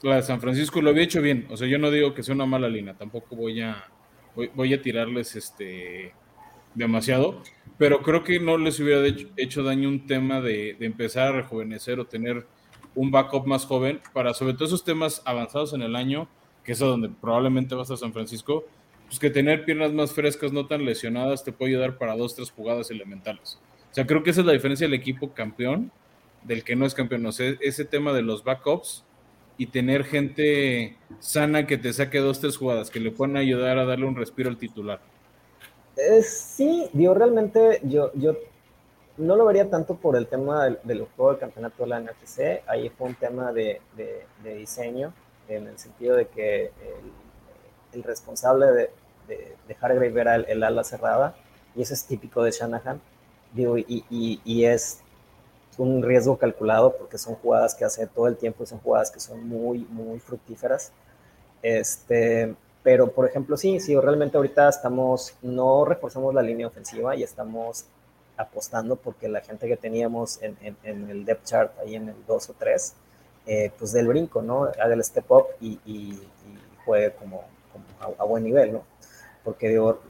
[0.04, 1.48] la de San Francisco lo había hecho bien.
[1.50, 3.86] O sea, yo no digo que sea una mala línea, tampoco voy a,
[4.36, 6.14] voy, a tirarles este
[6.76, 7.42] demasiado,
[7.78, 9.02] pero creo que no les hubiera
[9.38, 12.46] hecho, daño un tema de, empezar a rejuvenecer o tener
[12.98, 16.28] un backup más joven para sobre todo esos temas avanzados en el año,
[16.64, 18.66] que es a donde probablemente va a San Francisco,
[19.06, 22.52] pues que tener piernas más frescas, no tan lesionadas, te puede ayudar para dos, tres
[22.52, 23.60] jugadas elementales.
[23.92, 25.92] O sea, creo que esa es la diferencia del equipo campeón
[26.44, 27.28] del que no es campeón.
[27.28, 29.06] Ese tema de los backups
[29.60, 33.86] y tener gente sana que te saque dos, tres jugadas, que le puedan ayudar a
[33.86, 35.00] darle un respiro al titular.
[35.96, 38.38] Eh, sí, digo, realmente yo, yo
[39.18, 42.64] no lo vería tanto por el tema del, del juego del campeonato de la NFC,
[42.68, 45.14] ahí fue un tema de, de diseño,
[45.50, 46.72] en el sentido de que
[47.94, 48.90] el, responsable de,
[49.28, 51.36] de dejar ver el, el, ala cerrada,
[51.76, 53.02] y eso es típico de Shanahan,
[53.54, 55.00] digo, y, y, y, es
[55.78, 59.20] un riesgo calculado porque son jugadas que hace todo el tiempo y son jugadas que
[59.20, 60.92] son muy, muy fructíferas.
[61.62, 67.24] Este, pero, por ejemplo, sí, sí, realmente ahorita estamos, no reforzamos la línea ofensiva y
[67.24, 67.86] estamos
[68.38, 72.16] apostando porque la gente que teníamos en, en, en el depth chart, ahí en el
[72.28, 72.94] 2 o 3,
[73.48, 74.66] eh, pues del brinco, ¿no?
[74.66, 77.46] Haga el step up y, y, y juegue como,
[78.20, 78.84] a, buen nivel, ¿no?
[79.44, 80.02] Porque digo,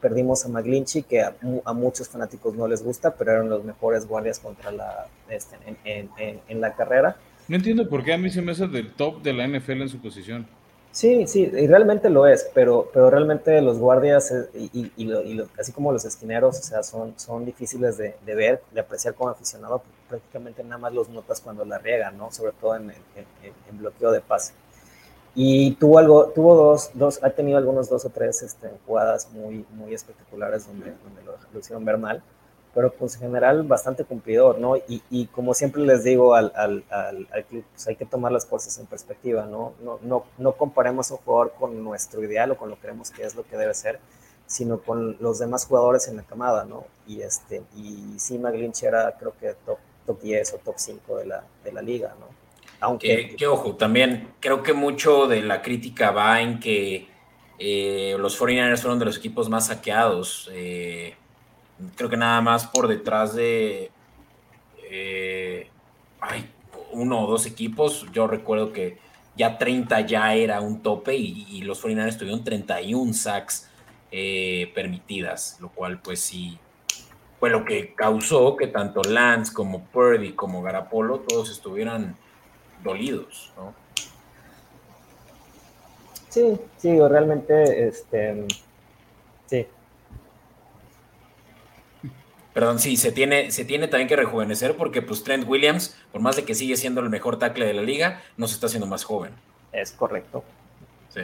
[0.00, 1.34] perdimos a McGlinchy, que a,
[1.72, 6.60] muchos fanáticos no les gusta, pero eran los mejores guardias contra la, este, en, en,
[6.60, 7.16] la carrera.
[7.48, 9.88] No entiendo por qué a mí se me hace del top de la NFL en
[9.88, 10.46] su posición.
[10.94, 15.44] Sí, sí, y realmente lo es, pero, pero realmente los guardias eh, y, y, y
[15.58, 19.28] así como los esquineros, o sea, son, son difíciles de, de, ver, de apreciar como
[19.30, 22.30] aficionado, prácticamente nada más los notas cuando la riegan, ¿no?
[22.30, 24.52] Sobre todo en, en bloqueo de pase.
[25.34, 29.66] Y tuvo algo, tuvo dos, dos, ha tenido algunos dos o tres este, jugadas muy,
[29.70, 32.22] muy espectaculares donde, donde lo, hicieron ver mal,
[32.74, 34.76] pero pues en general bastante cumplidor, ¿no?
[34.76, 38.44] Y, y como siempre les digo al, al, al, club, pues hay que tomar las
[38.44, 39.74] cosas en perspectiva, ¿no?
[39.82, 43.10] No, no, no comparemos a un jugador con nuestro ideal o con lo que creemos
[43.10, 44.00] que es lo que debe ser,
[44.46, 46.84] sino con los demás jugadores en la camada, ¿no?
[47.06, 51.26] Y, este, y sí, McGlinch era creo que top, top 10 o top 5 de
[51.26, 52.26] la, de la liga, ¿no?
[52.80, 57.08] Aunque, que, ojo, también creo que mucho de la crítica va en que
[57.58, 60.50] eh, los 49ers fueron de los equipos más saqueados.
[60.52, 61.14] Eh,
[61.96, 63.90] creo que nada más por detrás de
[64.90, 65.68] eh,
[66.92, 68.06] uno o dos equipos.
[68.12, 68.98] Yo recuerdo que
[69.36, 73.68] ya 30 ya era un tope y, los 49ers tuvieron 31 sacks
[74.74, 76.56] permitidas, lo cual pues sí
[77.44, 82.16] fue lo que causó que tanto Lance como Purdy como Garapolo todos estuvieran
[82.82, 83.74] dolidos, ¿no?
[86.30, 88.46] Sí, sí, realmente, este,
[92.54, 96.36] Perdón, sí, se tiene, se tiene también que rejuvenecer porque pues Trent Williams, por más
[96.36, 99.04] de que sigue siendo el mejor tackle de la liga, no se está haciendo más
[99.04, 99.32] joven.
[99.72, 100.44] Es correcto.
[101.08, 101.22] Sí.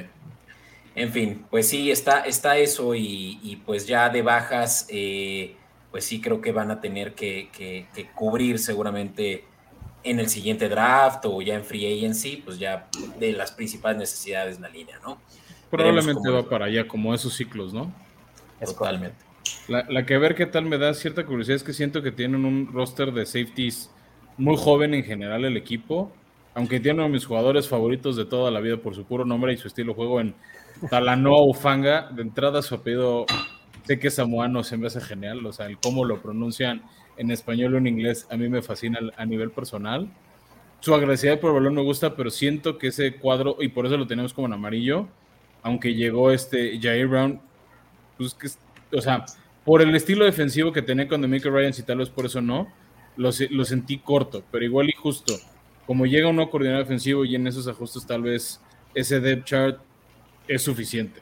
[0.97, 5.55] En fin, pues sí, está, está eso y, pues ya de bajas, eh,
[5.93, 9.45] pues sí creo que van a tener que, que cubrir seguramente
[10.03, 12.89] en el siguiente draft o ya en free agency, pues ya
[13.19, 15.19] de las principales necesidades en la línea, ¿no?
[15.71, 17.93] Probablemente va para allá, como esos ciclos, ¿no?
[18.65, 19.30] Totalmente.
[19.69, 22.45] La, la, que ver qué tal me da cierta curiosidad es que siento que tienen
[22.45, 23.91] un roster de safeties
[24.37, 26.11] muy joven en general el equipo,
[26.55, 29.53] aunque tiene uno de mis jugadores favoritos de toda la vida por su puro nombre
[29.53, 30.35] y su estilo de juego en
[30.89, 32.11] Talanoa Ufanga.
[32.11, 33.27] De entrada su apellido,
[33.85, 36.83] sé que es samoano, se me hace genial, o sea, el cómo lo pronuncian
[37.17, 40.09] en español o en inglés a mí me fascina a nivel personal.
[40.81, 44.07] Su agresividad por balón me gusta, pero siento que ese cuadro, y por eso lo
[44.07, 45.07] tenemos como en amarillo,
[45.63, 47.41] aunque llegó este Jair Brown,
[48.17, 48.49] pues que,
[48.97, 49.27] o sea,
[49.71, 52.67] por el estilo defensivo que tenía con Michael Ryan, si tal vez por eso no,
[53.17, 55.39] lo, lo, sentí corto, pero igual y justo.
[55.87, 58.61] Como llega un nuevo coordinador defensivo y en esos ajustes tal vez
[58.97, 59.79] ese depth chart
[60.49, 61.21] es suficiente.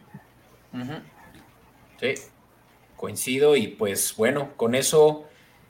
[2.01, 2.15] Sí,
[2.97, 5.29] coincido y pues bueno, con eso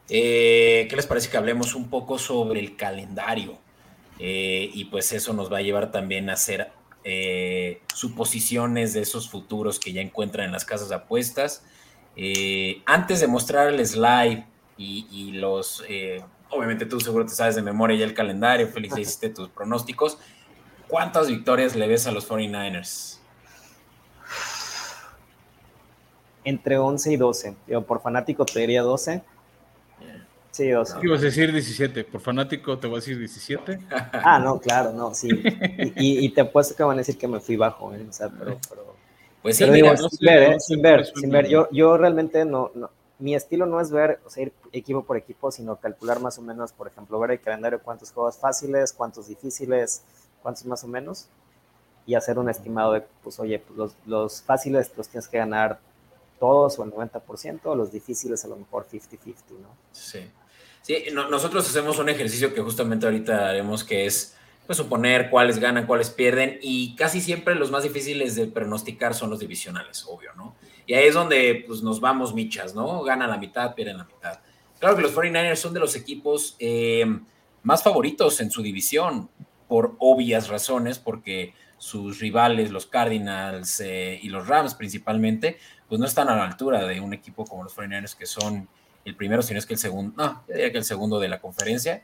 [0.08, 3.58] eh, ¿Qué les parece que hablemos un poco sobre el calendario?
[4.20, 6.70] Eh, y pues eso nos va a llevar también a hacer
[7.02, 11.64] eh, suposiciones de esos futuros que ya encuentran en las casas de apuestas.
[12.86, 14.44] Antes de mostrar el slide
[14.76, 15.84] y, los,
[16.50, 20.18] obviamente tú seguro te sabes de memoria ya el calendario, Félix, ya hiciste tus pronósticos.
[20.88, 23.18] ¿Cuántas victorias le ves a los 49ers?
[26.44, 27.56] Entre 11 y 12.
[27.66, 29.22] Yo por fanático te diría 12
[30.58, 30.98] Sí, o sea.
[31.02, 33.78] Ibas a decir 17, por fanático te voy a decir 17.
[34.12, 35.28] Ah, no, claro, no, sí.
[35.96, 38.04] Y, te apuesto que van a decir que me fui bajo, ¿eh?
[38.08, 38.58] o sea, pero,
[39.42, 40.60] pues sí, mira, sin, ver, ¿eh?
[40.60, 44.30] sin ver, sin ver, Yo, yo realmente no, no, mi estilo no es ver, o
[44.30, 47.80] sea, ir equipo por equipo, sino calcular más o menos, por ejemplo, ver el calendario,
[47.82, 50.02] cuántos juegos fáciles, cuántos difíciles,
[50.42, 51.28] cuántos más o menos,
[52.06, 55.78] y hacer un estimado de, pues, oye, pues, los, los fáciles los tienes que ganar
[56.38, 59.68] todos o el 90%, los difíciles a lo mejor 50-50, ¿no?
[59.92, 60.20] Sí.
[60.82, 64.37] Sí, nosotros hacemos un ejercicio que justamente ahorita haremos, que es
[64.68, 69.30] pues, suponer cuáles ganan, cuáles pierden, y casi siempre los más difíciles de pronosticar son
[69.30, 70.56] los divisionales, obvio, ¿no?
[70.86, 73.02] Y ahí es donde pues, nos vamos michas, ¿no?
[73.02, 74.40] Ganan la mitad, pierden la mitad.
[74.78, 77.06] Claro que los 49ers son de los equipos eh,
[77.62, 79.30] más favoritos en su división,
[79.68, 85.56] por obvias razones, porque sus rivales, los Cardinals eh, y los Rams principalmente,
[85.88, 88.68] pues no están a la altura de un equipo como los 49ers que son
[89.06, 92.02] el primero, sino es que el segundo, no, diría que el segundo de la conferencia.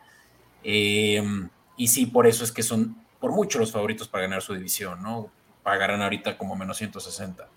[0.63, 4.55] Em, y sí, por eso es que son por mucho los favoritos para ganar su
[4.55, 5.31] división, ¿no?
[5.63, 7.49] Pagarán ahorita como menos 160.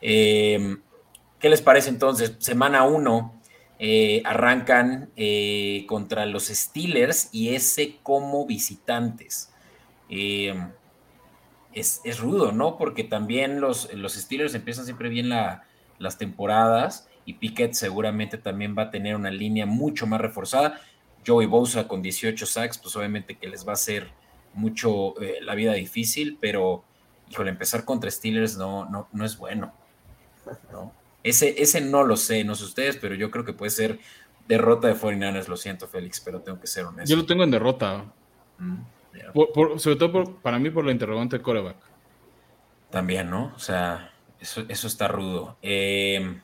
[0.00, 0.80] Em,
[1.38, 2.36] ¿Qué les parece entonces?
[2.38, 3.40] Semana 1
[3.78, 9.50] eh, arrancan eh, contra los Steelers y ese como visitantes.
[10.08, 10.70] Em,
[11.72, 12.78] es, rudo, ¿no?
[12.78, 18.84] Porque también los, los Steelers empiezan siempre bien las temporadas y Pickett seguramente también va
[18.84, 20.80] a tener una línea mucho más reforzada.
[21.26, 24.08] Joey Bosa con 18 sacks, pues obviamente que les va a hacer
[24.54, 26.84] mucho eh, la vida difícil, pero
[27.30, 29.72] híjole, empezar contra Steelers no, no, no es bueno.
[31.22, 33.98] Ese, ese no lo sé, no sé ustedes, pero yo creo que puede ser
[34.46, 37.10] derrota de 49ers, lo siento Félix, pero tengo que ser honesto.
[37.10, 38.04] Yo lo tengo en derrota.
[38.58, 41.76] Mm, sobre todo para mí por la interrogante de coreback.
[42.90, 43.52] También, ¿no?
[43.56, 45.56] O sea, eso, eso está rudo.
[45.62, 46.40] Eh,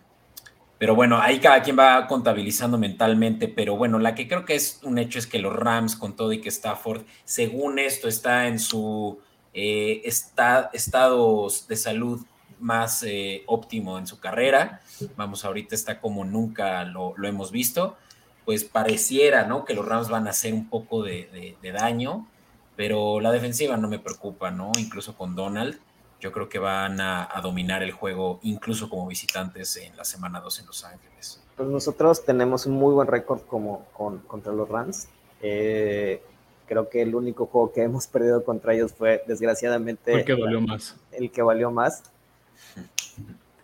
[0.82, 3.46] pero bueno, ahí cada quien va contabilizando mentalmente.
[3.46, 6.32] Pero bueno, la que creo que es un hecho es que los Rams, con todo
[6.32, 9.20] y que Stafford, según esto, está en su
[9.54, 12.26] eh, estado de salud
[12.58, 14.80] más eh, óptimo en su carrera.
[15.14, 17.96] Vamos, ahorita está como nunca lo, hemos visto.
[18.44, 19.64] Pues pareciera, ¿no?
[19.64, 22.26] Que los Rams van a hacer un poco de, de daño,
[22.74, 24.72] pero la defensiva no me preocupa, ¿no?
[24.76, 25.78] Incluso con Donald
[26.22, 30.60] yo creo que van a, dominar el juego incluso como visitantes en la semana 2
[30.60, 31.42] en Los Ángeles.
[31.56, 33.86] Pues nosotros tenemos un muy buen récord como
[34.28, 35.08] contra los Rams.
[35.42, 36.22] Eh,
[36.68, 40.60] creo que el único juego que hemos perdido contra ellos fue desgraciadamente el que valió
[40.60, 40.94] más.
[41.10, 42.04] El que valió más.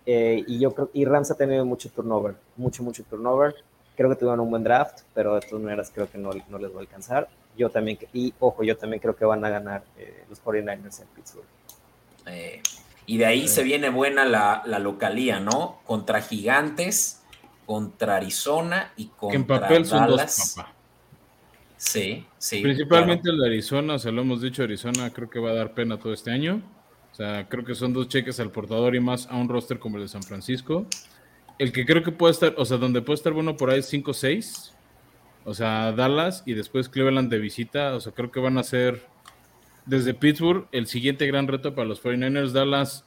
[0.04, 3.54] Eh, y yo creo y Rams ha tenido mucho turnover, mucho, mucho turnover.
[3.96, 6.72] Creo que tuvieron un buen draft, pero de todas maneras creo que no, no les
[6.72, 7.28] va a alcanzar.
[7.56, 11.08] Yo también, y ojo, yo también creo que van a ganar eh, los 49ers en
[11.14, 11.57] Pittsburgh.
[12.30, 12.62] Eh,
[13.06, 15.80] y de ahí se viene buena la, la, localía, ¿no?
[15.86, 17.22] Contra Gigantes,
[17.64, 20.36] contra Arizona y contra En papel son Dallas.
[20.36, 20.74] dos, papá.
[21.78, 22.60] Sí, sí.
[22.60, 23.36] Principalmente claro.
[23.36, 26.12] el de Arizona, se lo hemos dicho, Arizona creo que va a dar pena todo
[26.12, 26.60] este año.
[27.12, 29.96] O sea, creo que son dos cheques al portador y más a un roster como
[29.96, 30.86] el de San Francisco.
[31.58, 33.92] El que creo que puede estar, o sea, donde puede estar bueno por ahí es
[33.92, 34.72] 5-6.
[35.44, 37.94] O sea, Dallas y después Cleveland de visita.
[37.94, 39.06] O sea, creo que van a ser
[39.88, 42.52] desde Pittsburgh el siguiente gran reto para los 49ers.
[42.52, 43.04] Dallas,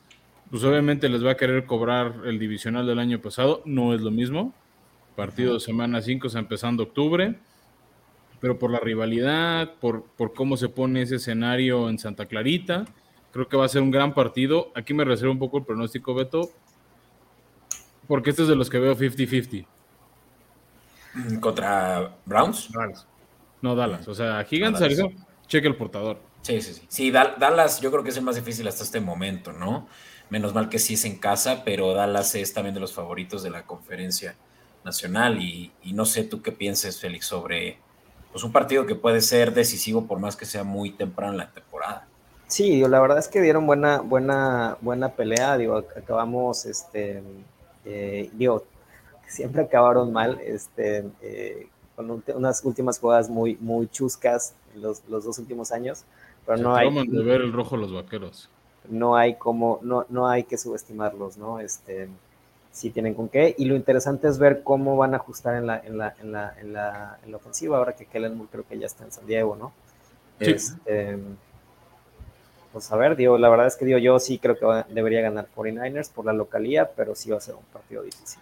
[0.49, 3.61] pues obviamente les va a querer cobrar el divisional del año pasado.
[3.65, 4.53] No es lo mismo.
[5.15, 7.37] Partido de semana 5, o sea, empezando octubre
[8.41, 12.85] pero por la rivalidad, por, por cómo se pone ese escenario en Santa Clarita,
[13.31, 14.71] creo que va a ser un gran partido.
[14.75, 16.49] Aquí me reservo un poco el pronóstico, Beto,
[18.07, 19.67] porque este es de los que veo 50-50.
[21.39, 22.71] Contra Browns.
[22.71, 23.07] Dallas.
[23.61, 24.07] No, Dallas.
[24.07, 24.99] O sea, Gigantes, Dallas.
[24.99, 26.17] Arizona, cheque el portador.
[26.41, 26.85] Sí, sí, sí.
[26.89, 29.87] Sí, Dal- Dallas yo creo que es el más difícil hasta este momento, ¿no?
[30.29, 33.51] Menos mal que sí es en casa, pero Dallas es también de los favoritos de
[33.51, 34.35] la conferencia
[34.83, 37.77] nacional y, y no sé tú qué pienses, Félix, sobre
[38.31, 41.51] pues un partido que puede ser decisivo por más que sea muy temprano en la
[41.51, 42.07] temporada.
[42.47, 45.57] Sí, la verdad es que dieron buena, buena, buena pelea.
[45.57, 47.21] Digo, ac- acabamos, este,
[47.85, 48.65] eh, digo,
[49.27, 55.23] siempre acabaron mal, este, eh, con un- unas últimas jugadas muy, muy chuscas los, los
[55.25, 56.03] dos últimos años,
[56.45, 58.49] pero Se no hay, de ver el rojo los vaqueros.
[58.89, 61.59] no hay como, no, no hay que subestimarlos, ¿no?
[61.59, 62.09] Este,
[62.71, 63.55] sí tienen con qué.
[63.57, 66.55] Y lo interesante es ver cómo van a ajustar en la, en la, en la,
[66.59, 69.25] en la, en la ofensiva, ahora que Kellen Moore creo que ya está en San
[69.25, 69.73] Diego, ¿no?
[70.39, 70.55] Sí.
[70.55, 71.17] Este,
[72.71, 75.21] pues a ver, digo, la verdad es que digo, yo sí creo que va- debería
[75.21, 78.41] ganar 49ers por la localía, pero sí va a ser un partido difícil.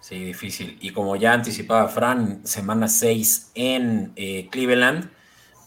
[0.00, 0.78] Sí, difícil.
[0.80, 5.10] Y como ya anticipaba Fran, semana 6 en eh, Cleveland,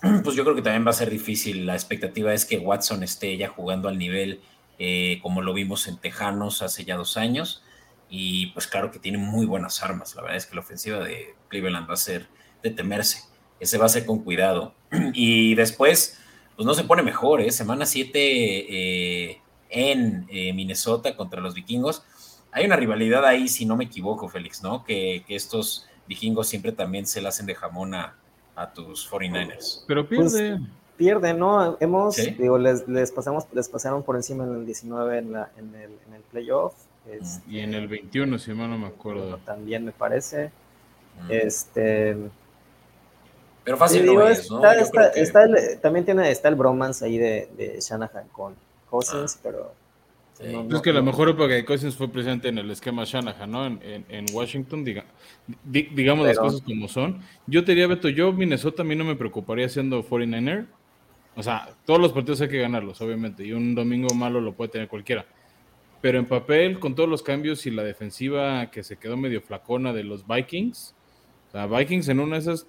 [0.23, 1.65] pues yo creo que también va a ser difícil.
[1.65, 4.41] La expectativa es que Watson esté ya jugando al nivel
[4.77, 7.63] eh, como lo vimos en Tejanos hace ya dos años.
[8.09, 10.15] Y pues claro que tiene muy buenas armas.
[10.15, 12.27] La verdad es que la ofensiva de Cleveland va a ser
[12.61, 13.23] de temerse.
[13.59, 14.73] Ese va a ser con cuidado.
[15.13, 16.19] Y después,
[16.55, 17.51] pues no se pone mejor, ¿eh?
[17.51, 22.03] Semana 7 en eh, Minnesota contra los vikingos
[22.55, 24.85] hay una rivalidad ahí, si no me equivoco, Félix, ¿no?
[24.85, 28.15] Que, que estos vikingos siempre también se la hacen de jamón a,
[28.55, 29.83] a tus 49ers.
[29.87, 30.59] Pero Pues, pierde.
[30.97, 31.75] Pierde, ¿no?
[31.81, 32.31] Hemos, Sí.
[32.31, 35.91] digo, les, les pasamos, les pasaron por encima en el 19 en, la, en, el,
[36.07, 36.73] en el playoff.
[37.11, 39.37] este, y en el 21, si mal no me acuerdo.
[39.45, 40.51] También me parece.
[41.21, 41.31] Mm.
[41.31, 42.17] Este,
[43.63, 44.57] Pero fácil Sí, no digo, es, ¿no?
[44.57, 47.79] está- Yo está- creo que- está el- también tiene, está el bromance ahí de, de
[47.81, 48.55] Shanahan con
[48.89, 49.73] Cousins, pero
[50.39, 50.43] sí.
[50.51, 53.51] no- Pues es que la mejor época de Cousins fue presente en el esquema Shanahan,
[53.51, 53.65] ¿no?
[53.65, 55.05] En, en- en Washington, diga-
[55.63, 57.19] di- digamos las Pero- cosas como son.
[57.47, 60.65] Yo te diría, Beto, yo Minnesota a mí no me preocuparía siendo 49er.
[61.37, 64.69] O sea, todos los partidos hay que ganarlos, obviamente, y un domingo malo lo puede
[64.71, 65.25] tener cualquiera.
[66.01, 69.91] Pero en papel, con todos los cambios y la defensiva que se quedó medio flacona
[69.91, 70.95] de los Vikings,
[71.49, 72.67] o sea, Vikings en una de esas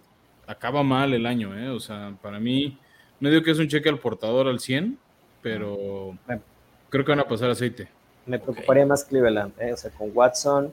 [0.48, 1.68] acaba mal el año, ¿eh?
[1.68, 2.78] O sea, para mí,
[3.20, 4.98] no digo que es un cheque al portador al 100,
[5.42, 6.42] pero Bueno.
[6.90, 7.88] Creo que van a pasar aceite.
[8.26, 9.72] me preocuparía más Cleveland, ¿eh?
[9.72, 10.72] o sea, con Watson,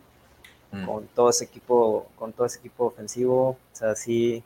[0.72, 0.86] Mm.
[0.88, 4.42] con todo ese equipo, con todo ese equipo ofensivo, o sea, sí,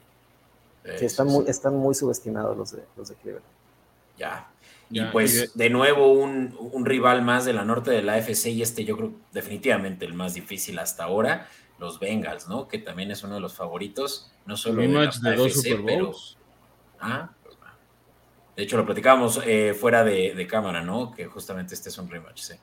[0.98, 3.46] sí están Sí, muy, están muy subestimados los de, los de Cleveland.
[4.18, 4.50] Ya.
[4.90, 5.50] Y Ya, pues y de...
[5.54, 8.98] de- nuevo un, un rival más de la norte de la AFC y este yo
[8.98, 11.48] creo definitivamente el más difícil hasta ahora,
[11.80, 12.68] los Bengals, ¿no?
[12.68, 15.86] Que también es uno de los favoritos, no solo de la de dos AFC, Super
[15.86, 16.38] pero- Bowls.
[17.00, 17.37] Ah, pues va.
[18.58, 21.12] De hecho, lo platicábamos eh, fuera de, de cámara, ¿no?
[21.12, 22.56] Que justamente este es un rematch, sí.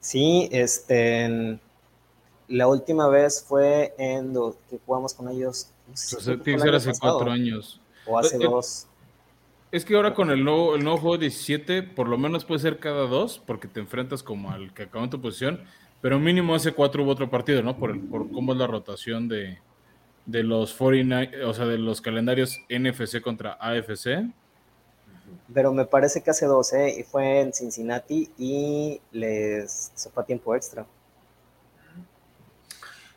[0.00, 1.60] Sí, este, en-
[2.48, 6.26] la última vez fue en lo que jugamos con ellos, no sé si Pues,
[6.64, 7.80] el hace pasado, cuatro años.
[8.04, 8.88] O hace Eh, eh, dos.
[9.70, 12.78] Es que ahora con el nuevo, el nuevo juego 17, por lo menos puede ser
[12.80, 15.62] cada dos, porque te enfrentas como al que acabó en tu posición,
[16.00, 17.78] pero mínimo hace cuatro hubo otro partido, ¿no?
[17.78, 19.60] Por, el- por cómo es la rotación de,
[20.26, 24.28] de los 49, o sea, de los calendarios NFC contra AFC.
[25.52, 26.96] Pero me parece que hace dos, ¿eh?
[26.98, 30.86] Y fue en Cincinnati y les se tiempo extra.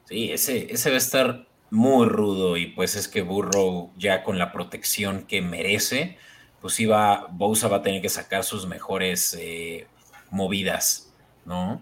[0.05, 4.37] Sí, ese, ese va a estar muy rudo y pues es que Burrow ya con
[4.37, 6.17] la protección que merece,
[6.61, 9.87] pues iba, Bosa va a tener que sacar sus mejores eh,
[10.29, 11.11] movidas,
[11.45, 11.81] ¿no?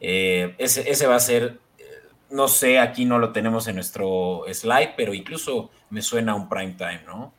[0.00, 1.58] Eh, ese, ese va a ser,
[2.30, 6.74] no sé, aquí no lo tenemos en nuestro slide, pero incluso me suena un prime
[6.74, 7.32] time, ¿no?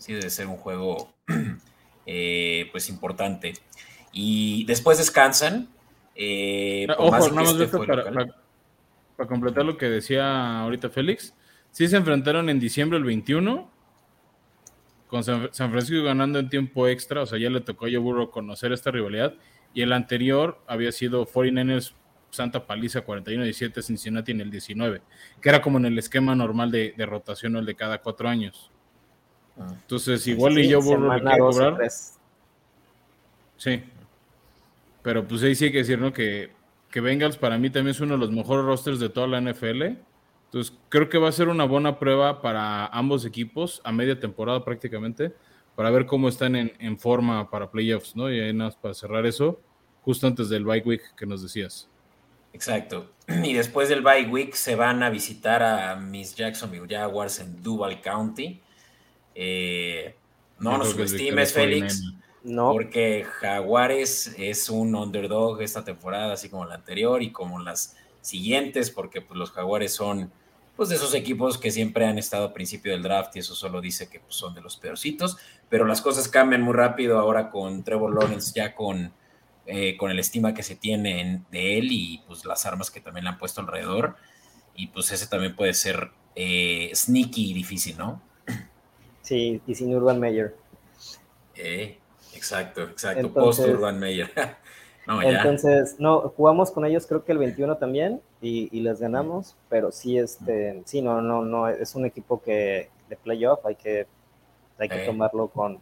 [0.00, 1.12] Sí, debe ser un juego,
[2.06, 3.52] eh, pues importante.
[4.12, 5.68] Y después descansan.
[6.16, 8.04] Eh, Ojo, más este para,
[9.16, 11.34] para, completar lo que decía ahorita Félix.
[11.70, 13.70] Sí se enfrentaron en diciembre el 21
[15.10, 18.30] con San, Francisco ganando en tiempo extra, o sea, ya le tocó a Joe Burrow
[18.30, 19.34] conocer esta rivalidad,
[19.74, 21.92] y el anterior había sido 49ers
[22.30, 25.02] Santa Paliza 41-17 Cincinnati en el 19,
[25.42, 28.69] que era como en el esquema normal de, rotación o el de cada cuatro años.
[29.58, 29.68] Ah.
[29.72, 31.90] Entonces, igual y yo Burrow le quiere cobrar.
[33.56, 33.82] Sí.
[35.02, 36.12] Pero pues ahí sí hay que decir, ¿no?
[36.12, 36.50] Que,
[36.90, 39.96] que Bengals para mí también es uno de los mejores rosters de toda la NFL
[40.50, 44.64] entonces, creo que va a ser una buena prueba para ambos equipos a media temporada
[44.64, 45.32] prácticamente,
[45.76, 48.28] para ver cómo están en, forma para playoffs, ¿no?
[48.28, 49.60] Y ahí nada más para cerrar eso,
[50.02, 51.88] justo antes del bye week que nos decías.
[52.52, 53.12] Exacto.
[53.44, 58.00] Y después del bye week se van a visitar a Miss Jacksonville Jaguars en Duval
[58.00, 58.60] County.
[59.34, 60.14] Eh,
[60.58, 62.02] no nos subestimes, Félix.
[62.42, 62.72] No.
[62.72, 68.90] Porque Jaguares es un underdog esta temporada, así como la anterior y como las siguientes,
[68.90, 70.32] porque pues, los Jaguares son
[70.76, 73.82] pues de esos equipos que siempre han estado a principio del draft y eso solo
[73.82, 75.36] dice que pues, son de los peorcitos,
[75.68, 79.12] pero las cosas cambian muy rápido ahora con Trevor Lawrence ya con,
[79.66, 83.24] eh, con el estima que se tiene de él y pues las armas que también
[83.24, 84.16] le han puesto alrededor
[84.74, 88.22] y pues ese también puede ser eh, sneaky y difícil, ¿no?
[89.30, 90.56] Sí, y sin Urban Meyer.
[91.54, 91.96] Eh,
[92.34, 94.28] exacto, exacto, post Urban Meyer.
[95.22, 100.18] Entonces, no, jugamos con ellos creo que el 21 también y, les ganamos, pero sí,
[100.18, 104.08] este, sí, no, no, no, es un equipo que de playoff hay que,
[104.78, 105.78] hay que tomarlo con,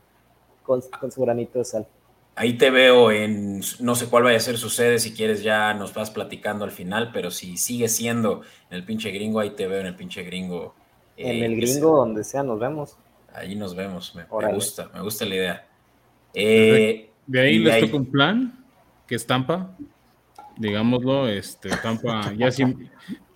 [0.62, 1.86] con, su granito de sal.
[2.34, 5.72] Ahí te veo en, no sé cuál vaya a ser su sede, si quieres ya
[5.72, 9.66] nos vas platicando al final, pero si sigue siendo en el pinche gringo, ahí te
[9.66, 10.74] veo en el pinche gringo.
[11.16, 12.98] en el gringo, donde sea, nos vemos.
[13.38, 15.66] Ahí nos vemos, me, gusta, me gusta la idea.
[16.34, 18.64] Eh, de ahí les toca un plan
[19.06, 19.76] que es Tampa,
[20.56, 22.90] digámoslo, este, Tampa ya sin,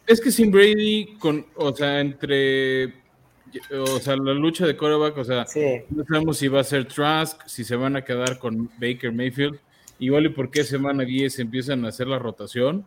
[0.06, 2.94] es que sin Brady, con, o sea, entre,
[3.70, 5.46] o sea, la lucha de coreback, o sea,
[5.90, 9.58] no sabemos si va a ser Trask, si se van a quedar con Baker Mayfield,
[9.98, 12.84] igual y por qué semana 10 empiezan a hacer la rotación,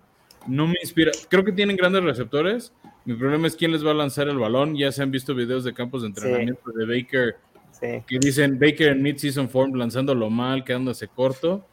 [0.48, 2.74] no me inspira, creo que tienen grandes receptores,
[3.06, 5.64] mi problema es quién les va a lanzar el balón, ya se han visto videos
[5.64, 7.36] de campos de entrenamiento de Baker,
[7.80, 11.66] que dicen Baker en mid-season form lanzándolo mal, quedándose corto,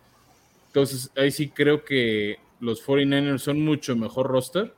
[0.72, 4.72] entonces, ahí sí creo que los 49ers son mucho mejor roster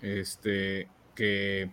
[0.00, 1.68] este, que,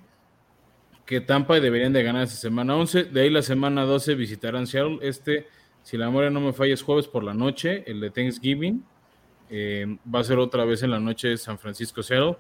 [1.06, 3.06] que Tampa y deberían de ganar esa semana 11.
[3.06, 5.00] De ahí la semana 12 visitarán Seattle.
[5.02, 5.48] Este,
[5.82, 8.84] si la memoria no me falla, es jueves por la noche, el de Thanksgiving.
[9.52, 12.38] Eh, va a ser otra vez en la noche San Francisco Seattle.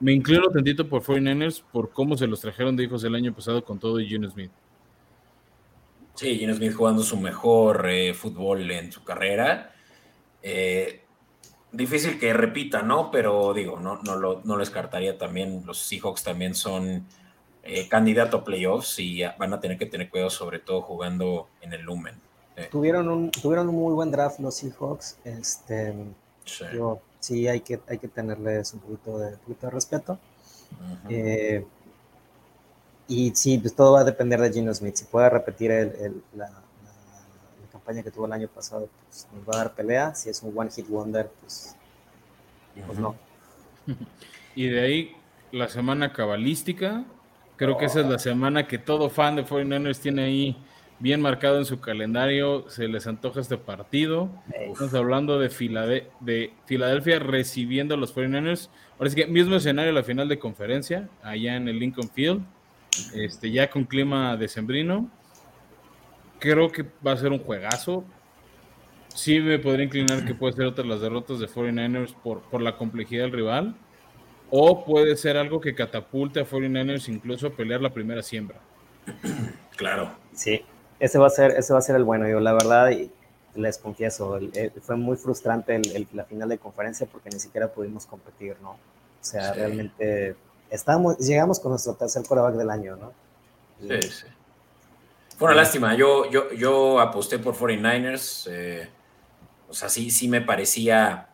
[0.00, 3.62] Me inclino tantito por 49ers por cómo se los trajeron de hijos el año pasado
[3.64, 4.50] con todo y Gino Smith.
[6.14, 9.72] Sí, Gino Smith jugando su mejor eh, fútbol en su carrera
[10.48, 11.02] eh,
[11.72, 13.10] difícil que repita, ¿no?
[13.10, 15.64] Pero digo, no, no, lo, no descartaría también.
[15.66, 17.04] Los Seahawks también son
[17.64, 21.72] eh, candidato a playoffs y van a tener que tener cuidado, sobre todo jugando en
[21.72, 22.14] el Lumen.
[22.54, 22.68] Eh.
[22.70, 25.18] Tuvieron, un, tuvieron un muy buen draft los Seahawks.
[25.24, 25.92] Este,
[26.46, 27.48] sí.
[27.48, 29.36] hay que, hay que tenerles un poquito de,
[29.70, 30.18] respeto.
[33.08, 34.96] y sí, pues todo va a depender de Gino Smith.
[34.96, 36.50] Si puede repetir el, la,
[38.02, 40.14] que tuvo el año pasado, pues nos va a dar pelea.
[40.14, 41.76] Si es un one hit wonder, pues,
[42.86, 43.14] pues no.
[44.56, 45.16] Y de ahí
[45.52, 47.04] la semana cabalística.
[47.56, 50.56] Creo que esa es la semana que todo fan de 49ers tiene ahí
[50.98, 52.68] bien marcado en su calendario.
[52.68, 54.30] Se les antoja este partido.
[54.52, 55.48] Estamos hablando de,
[56.20, 58.68] de Filadelfia recibiendo a los 49ers.
[58.98, 62.42] Ahora sí que mismo escenario la final de conferencia, allá en el Lincoln Field.
[63.14, 65.10] Este, ya con clima decembrino
[66.38, 68.04] creo que va a ser un juegazo.
[69.08, 72.60] Sí me podría inclinar que puede ser otra de las derrotas de 49ers por, por
[72.60, 73.74] la complejidad del rival.
[74.50, 78.60] O puede ser algo que catapulte a 49ers incluso a pelear la primera siembra.
[79.76, 80.16] Claro.
[80.32, 80.62] Sí,
[81.00, 82.28] ese va a ser, ese va a ser el bueno.
[82.28, 83.10] Yo la verdad, y
[83.54, 84.38] les confieso,
[84.82, 85.80] fue muy frustrante
[86.12, 88.72] la final de conferencia porque ni siquiera pudimos competir, ¿no?
[88.72, 88.78] O
[89.28, 90.36] sea, realmente
[90.70, 93.12] estábamos, llegamos con nuestro tercer coreback del año, ¿no?
[93.80, 94.26] sí, sí.
[95.36, 95.94] Fue una lástima.
[95.94, 98.48] Yo, yo, yo aposté por 49ers.
[98.50, 98.88] Eh,
[99.68, 101.28] o sea, sí, sí me parecía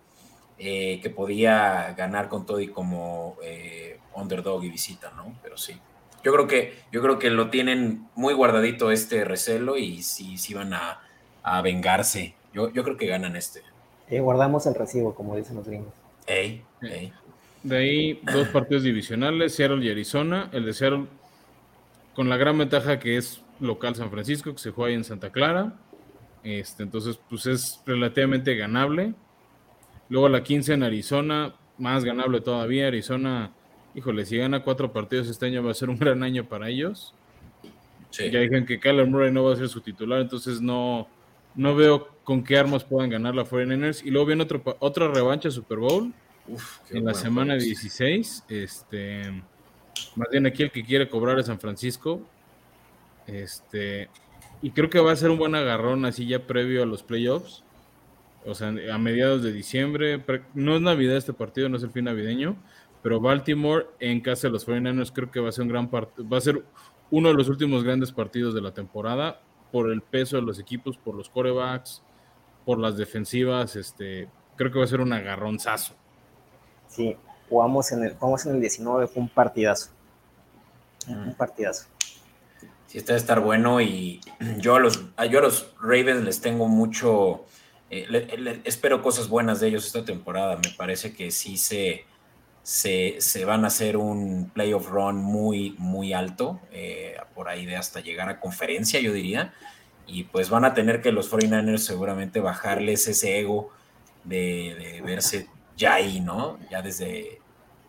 [0.59, 5.37] eh, que podía ganar con todo y como eh, underdog y visita, ¿no?
[5.43, 5.81] Pero sí.
[6.25, 10.55] Yo creo que, yo creo que lo tienen muy guardadito este recelo y sí, sí
[10.55, 11.01] van a,
[11.63, 12.35] vengarse.
[12.53, 13.63] Yo, yo creo que ganan este.
[14.11, 15.93] guardamos el recibo, como dicen los gringos.
[17.63, 20.49] De ahí dos partidos divisionales, Seattle y Arizona.
[20.53, 21.07] El de Seattle
[22.15, 25.31] con la gran ventaja que es local San Francisco, que se juega ahí en Santa
[25.31, 25.75] Clara.
[26.43, 29.15] Este, entonces, pues es relativamente ganable.
[30.09, 32.89] Luego la 15 en Arizona, más ganable todavía.
[32.89, 33.53] Arizona,
[33.95, 37.15] híjole, si gana cuatro partidos este año va a ser un gran año para ellos.
[38.13, 41.09] Ya dijeron que Kyler Murray no va a ser su titular, entonces no,
[41.55, 44.03] no veo con qué armas puedan ganar la 49ers.
[44.05, 46.13] Y luego viene otro, otra revancha Super Bowl
[46.91, 48.45] en la semana 16.
[48.49, 49.43] Este,
[50.17, 52.21] más bien aquí el que quiere cobrar es San Francisco.
[53.27, 54.09] Este,
[54.61, 57.65] y creo que va a ser un buen agarrón así ya previo a los playoffs.
[58.45, 60.23] O sea, a mediados de diciembre.
[60.55, 62.57] No es Navidad este partido, no es el fin navideño.
[63.03, 66.29] Pero Baltimore en casa de los 49ers creo que va a ser un gran partido.
[66.29, 66.65] Va a ser
[67.11, 69.41] uno de los últimos grandes partidos de la temporada
[69.71, 72.03] por el peso de los equipos, por los corebacks,
[72.65, 73.77] por las defensivas.
[73.77, 75.95] Este, creo que va a ser un agarronzazo.
[76.89, 77.17] Sí,
[77.49, 79.91] jugamos en el, jugamos en el 19, fue un partidazo.
[81.09, 81.87] Un partidazo.
[82.87, 84.21] Sí, está de estar bueno y
[84.59, 87.47] yo a los, yo a los Ravens les tengo mucho,
[87.91, 90.57] eh, espero cosas buenas de ellos esta temporada.
[90.57, 92.05] Me parece que sí se,
[92.63, 97.77] se, se van a hacer un playoff run muy, muy alto, eh, por ahí de
[97.77, 99.53] hasta llegar a conferencia, yo diría.
[100.07, 103.71] Y pues van a tener que los 49ers seguramente bajarles ese ego
[104.25, 106.59] de, verse ya ahí, ¿no?
[106.71, 107.41] Ya desde,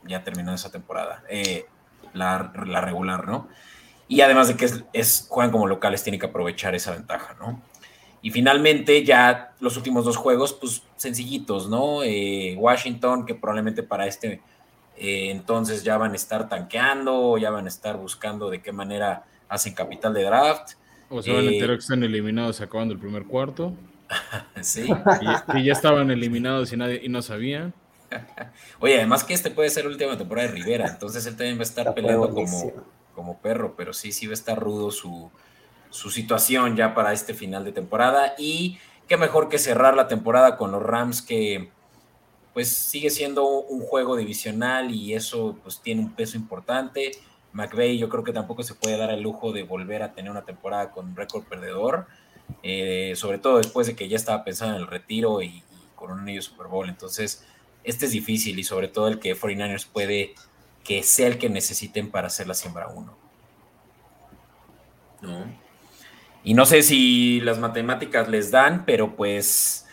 [0.05, 1.65] ya terminó esa temporada, eh,
[2.13, 3.49] la, la, regular, ¿no?
[4.07, 7.61] Y además de que es, juegan como locales, tienen que aprovechar esa ventaja, ¿no?
[8.21, 12.03] Y finalmente ya los últimos dos juegos, pues sencillitos, ¿no?
[12.03, 14.41] Eh, Washington, que probablemente para este
[14.95, 19.23] eh, entonces ya van a estar tanqueando, ya van a estar buscando de qué manera
[19.49, 20.73] hacen capital de draft.
[21.09, 23.73] O se van a enterar que están eliminados acabando el primer cuarto.
[24.61, 24.87] sí.
[25.55, 27.73] Y, ya estaban eliminados y nadie y no sabían.
[28.79, 31.61] Oye, además que este puede ser la última temporada de Rivera, entonces él también va
[31.61, 32.71] a estar peleando como,
[33.15, 35.31] como perro, pero sí, sí va a estar rudo su,
[35.89, 38.35] su situación ya para este final de temporada.
[38.37, 38.77] Y
[39.07, 41.71] qué mejor que cerrar la temporada con los Rams que
[42.53, 47.11] pues sigue siendo un juego divisional y eso pues tiene un peso importante.
[47.51, 50.45] McVeigh yo creo que tampoco se puede dar el lujo de volver a tener una
[50.45, 52.07] temporada con récord perdedor.
[52.61, 55.63] Eh, sobre todo después de que ya estaba pensando en el retiro y,
[55.95, 56.89] con un anillo Super Bowl.
[56.89, 57.45] Entonces,
[57.83, 60.35] este es difícil y sobre todo el que 49ers puede
[60.83, 63.17] que sea el que necesiten para hacer la siembra 1.
[65.21, 65.63] ¿No?
[66.43, 69.87] Y no sé si las matemáticas les dan, pero pues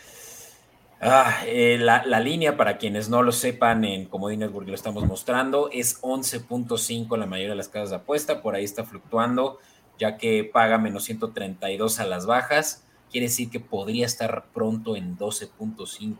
[1.01, 5.69] ah, eh, la, la, línea, para quienes no lo sepan, en Comodines lo estamos mostrando,
[5.71, 9.59] es 11.5 la mayoría de las casas de apuesta, por ahí está fluctuando
[10.01, 12.83] ya que paga menos 132 a las bajas.
[13.11, 16.17] Quiere decir que podría estar pronto en 12.5.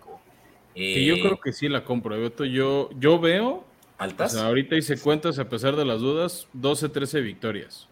[0.76, 2.16] Eh, yo creo que sí la compro,
[2.46, 3.66] Yo, yo veo.
[3.98, 4.36] ¿Altas?
[4.36, 7.88] ahorita hice cuentas, a pesar de las dudas, 12, 13 victorias.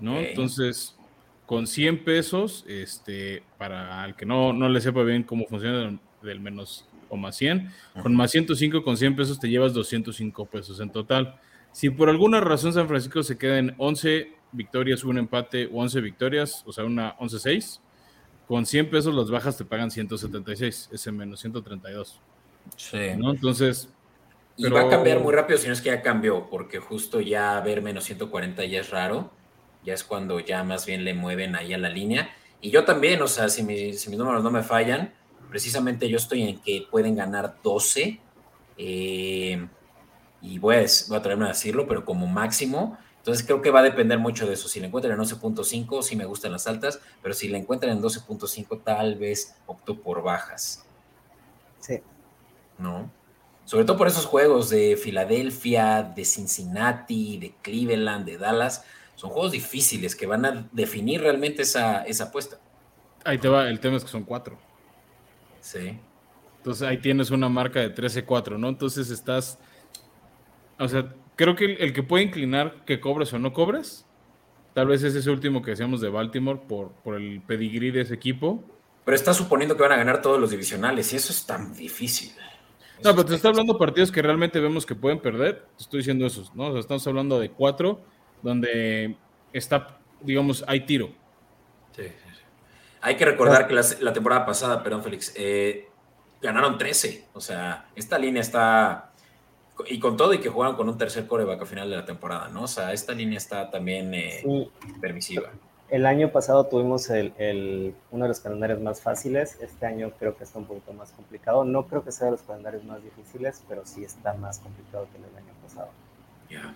[0.00, 0.18] ¿No?
[0.18, 0.96] Entonces,
[1.48, 6.40] con 100 pesos, este, para el que no, no le sepa bien cómo funciona del,
[6.40, 7.72] menos o más 100,
[8.02, 11.40] con más 105 con 100 pesos te llevas 205 pesos en total.
[11.72, 16.02] Si por alguna razón San Francisco se queda en 11 victorias, un empate o 11
[16.02, 17.80] victorias, o sea, una 11-6.
[18.46, 22.20] Con 100 pesos las bajas te pagan 176, ese menos 132.
[22.76, 22.98] Sí.
[23.16, 23.30] ¿no?
[23.30, 23.88] Entonces...
[24.58, 27.58] Y va a cambiar muy rápido, si no es que ya cambió, porque justo ya
[27.60, 29.32] ver menos 140 ya es raro,
[29.84, 32.30] ya es cuando ya más bien le mueven ahí a la línea.
[32.60, 35.12] Y yo también, o sea, si, mis números no me fallan,
[35.48, 38.20] precisamente yo estoy en que pueden ganar 12,
[38.76, 39.68] eh,
[40.40, 42.98] y voy a, voy a traerme a decirlo, pero como máximo,
[43.28, 44.68] entonces creo que va a depender mucho de eso.
[44.68, 48.02] Si le encuentran en 11.5, sí me gustan las altas, pero si le encuentran en
[48.02, 50.86] 12.5, tal vez opto por bajas.
[51.80, 52.00] Sí.
[52.78, 53.10] ¿No?
[53.64, 58.84] Sobre todo por esos juegos de Filadelfia, de Cincinnati, de Cleveland, de Dallas.
[59.18, 62.60] Son juegos difíciles que van a definir realmente esa, esa apuesta.
[63.24, 64.56] Ahí te va, el tema es que son cuatro.
[65.60, 65.98] Sí.
[66.58, 68.68] Entonces ahí tienes una marca de 13-4, ¿no?
[68.68, 69.58] Entonces estás.
[70.78, 74.06] O sea, creo que el, que puede inclinar que cobres o no cobres,
[74.72, 78.14] tal vez es ese último que decíamos de Baltimore por, por el pedigrí de ese
[78.14, 78.62] equipo.
[79.04, 82.30] Pero está suponiendo que van a ganar todos los divisionales y eso es tan difícil.
[83.02, 85.66] no, pero te está hablando de partidos que realmente vemos que pueden perder.
[85.76, 86.68] Te estoy diciendo esos, ¿no?
[86.68, 88.00] O sea, estamos hablando de cuatro
[88.42, 89.16] donde
[89.52, 91.08] está, digamos, hay tiro.
[91.96, 92.42] Sí, sí, sí.
[93.00, 95.88] Hay que recordar que la, temporada pasada, perdón, Félix, eh,
[96.40, 97.28] ganaron 13.
[97.32, 99.08] O sea, esta línea está
[99.86, 102.48] y con todo y que jugaron con un tercer coreback a final de la temporada,
[102.48, 102.62] ¿no?
[102.62, 104.42] O sea, esta línea está también eh,
[105.00, 105.50] permisiva.
[105.88, 109.56] El año pasado tuvimos el, uno de los calendarios más fáciles.
[109.60, 111.64] Este año creo que está un poquito más complicado.
[111.64, 115.16] No creo que sea de los calendarios más difíciles, pero sí está más complicado que
[115.16, 115.88] el año pasado.
[116.50, 116.74] Ya.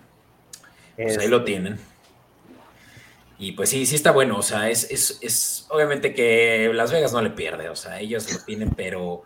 [0.95, 1.79] Pues ahí lo tienen.
[3.39, 7.11] Y pues sí, sí está bueno, o sea, es, es, es, obviamente que Las Vegas
[7.13, 9.23] no le pierde, o sea, ellos lo tienen, pero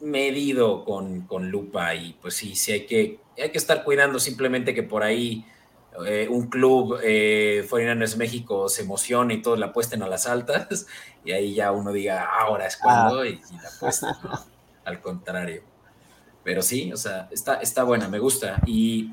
[0.00, 4.74] medido con, con lupa y pues sí, sí hay que, hay que estar cuidando simplemente
[4.74, 5.44] que por ahí
[6.06, 10.86] eh, un club eh, Foreigners México se emocione y todos la apuesten a las altas
[11.24, 14.18] y ahí ya uno diga, ahora es cuando y, y, la apuesta,
[14.84, 15.62] al contrario.
[16.44, 18.60] Pero sí, o sea, está, está buena, me gusta.
[18.64, 19.12] Y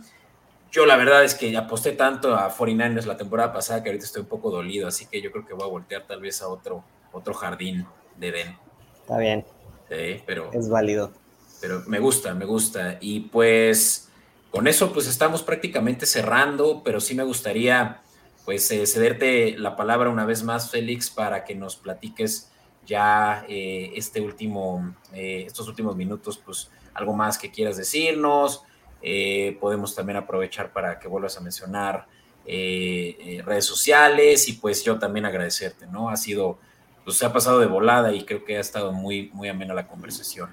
[0.76, 4.24] yo la verdad es que aposté tanto a 49ers la temporada pasada que ahorita estoy
[4.24, 6.84] un poco dolido, así que yo creo que voy a voltear tal vez a otro,
[7.14, 7.86] otro jardín
[8.18, 8.58] de Den.
[9.00, 9.46] Está bien.
[9.90, 10.52] Sí, pero...
[10.52, 11.14] Es válido.
[11.62, 12.98] Pero me gusta, me gusta.
[13.00, 14.10] Y pues
[14.52, 18.02] con eso pues estamos prácticamente cerrando, pero sí me gustaría
[18.44, 22.52] pues eh, cederte la palabra una vez más, Félix, para que nos platiques
[22.86, 28.64] ya eh, este último, eh, estos últimos minutos, pues algo más que quieras decirnos.
[29.08, 32.08] Eh, podemos también aprovechar para que vuelvas a mencionar
[32.48, 36.10] redes sociales y pues yo también agradecerte, ¿no?
[36.10, 36.60] Ha sido,
[37.04, 39.88] pues se ha pasado de volada y creo que ha estado muy, muy amena la
[39.88, 40.50] conversación.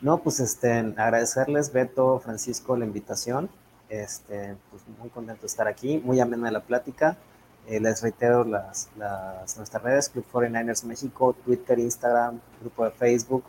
[0.00, 3.50] No, pues este, agradecerles, Beto, Francisco, la invitación.
[3.90, 7.18] Este, pues muy contento de estar aquí, muy amena la plática.
[7.66, 13.44] Eh, les reitero las, las, nuestras redes, Club 49ers México, Twitter, Instagram, grupo de Facebook.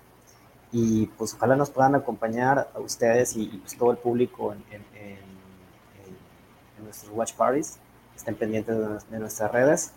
[0.72, 4.64] Y pues ojalá nos puedan acompañar a ustedes y, y pues, todo el público en,
[4.72, 5.18] en, en,
[6.78, 7.78] en, nuestros watch parties.
[8.16, 9.92] Estén pendientes de, de, nuestras redes.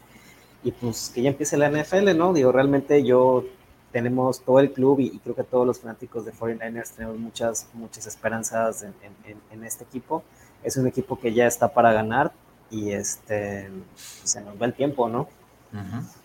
[0.62, 2.33] Y pues que ya empiece la NFL, ¿no?
[2.33, 3.45] Digo, realmente yo
[3.93, 7.68] tenemos todo el club y, y creo que todos los fanáticos de 49ers tenemos muchas,
[7.75, 10.25] muchas esperanzas en, este equipo.
[10.64, 12.33] Es un equipo que ya está para ganar,
[12.70, 15.29] y este se nos va el tiempo, ¿no?
[15.72, 16.24] Uh -huh.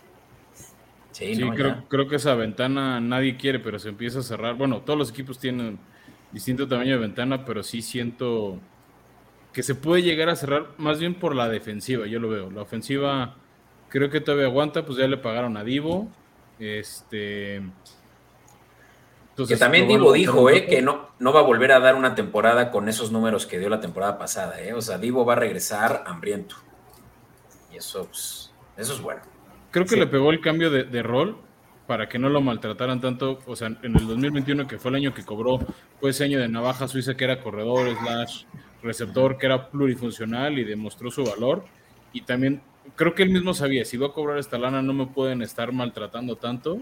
[1.12, 4.54] Sí, sí no, creo, creo, que esa ventana nadie quiere, pero se empieza a cerrar.
[4.54, 5.78] Bueno, todos los equipos tienen
[6.32, 8.58] distinto tamaño de ventana, pero sí siento
[9.52, 12.50] que se puede llegar a cerrar más bien por la defensiva, yo lo veo.
[12.50, 13.36] La ofensiva
[13.88, 16.08] creo que todavía aguanta, pues ya le pagaron a Divo.
[16.58, 17.62] Este
[19.30, 22.14] entonces, que también Divo dijo eh, que no, no va a volver a dar una
[22.14, 24.60] temporada con esos números que dio la temporada pasada.
[24.60, 24.74] Eh.
[24.74, 26.56] O sea, Divo va a regresar hambriento.
[27.72, 29.22] Y eso, pues, eso es bueno.
[29.70, 30.00] Creo que sí.
[30.00, 31.36] le pegó el cambio de, de, rol
[31.86, 33.38] para que no lo maltrataran tanto.
[33.46, 35.58] O sea, en el 2021, que fue el año que cobró,
[36.00, 38.44] fue ese año de navaja suiza que era corredor, slash,
[38.82, 41.64] receptor, que era plurifuncional y demostró su valor.
[42.12, 42.62] Y también
[42.96, 45.72] creo que él mismo sabía, si voy a cobrar esta lana no me pueden estar
[45.72, 46.80] maltratando tanto.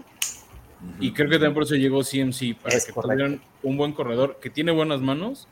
[0.99, 3.01] Y creo que también por eso llegó CMC, para es que correcto.
[3.01, 5.47] tuvieran un buen corredor que tiene buenas manos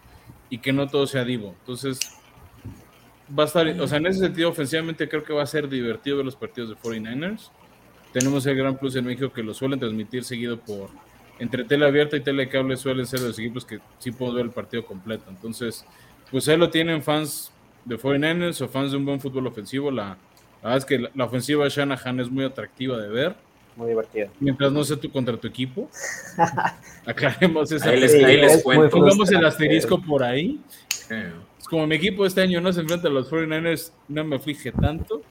[0.50, 1.54] y que no todo sea divo.
[1.60, 2.00] Entonces,
[3.38, 6.18] va a estar, o sea, en ese sentido, ofensivamente creo que va a ser divertido
[6.18, 7.50] ver los partidos de 49ers.
[8.14, 10.90] Tenemos el gran plus en México que lo suelen transmitir seguido por
[11.40, 14.52] entre tele abierta y tele cable suelen ser los equipos que sí podemos ver el
[14.52, 15.26] partido completo.
[15.30, 15.86] Entonces,
[16.32, 17.52] pues ahí lo tienen fans
[17.86, 19.92] de 49ers o fans de un buen fútbol ofensivo.
[19.92, 20.18] La,
[20.64, 23.36] la verdad es que la, la ofensiva de Shanahan es muy atractiva de ver
[23.78, 24.30] muy divertido.
[24.40, 25.90] Mientras no sea tú contra tu equipo,
[27.06, 27.90] aclaremos esa.
[27.90, 28.90] Ahí les, ahí les cuento.
[28.90, 30.60] Pongamos el asterisco por ahí.
[31.10, 34.72] Es como mi equipo este año no se enfrenta a los 49ers, no me aflige
[34.72, 35.22] tanto.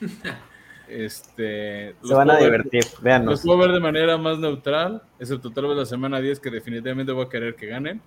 [0.92, 3.24] Este, se van a divertir, vean.
[3.24, 7.12] Los puedo ver de manera más neutral, excepto tal vez la semana 10 que definitivamente
[7.12, 8.02] voy a querer que ganen.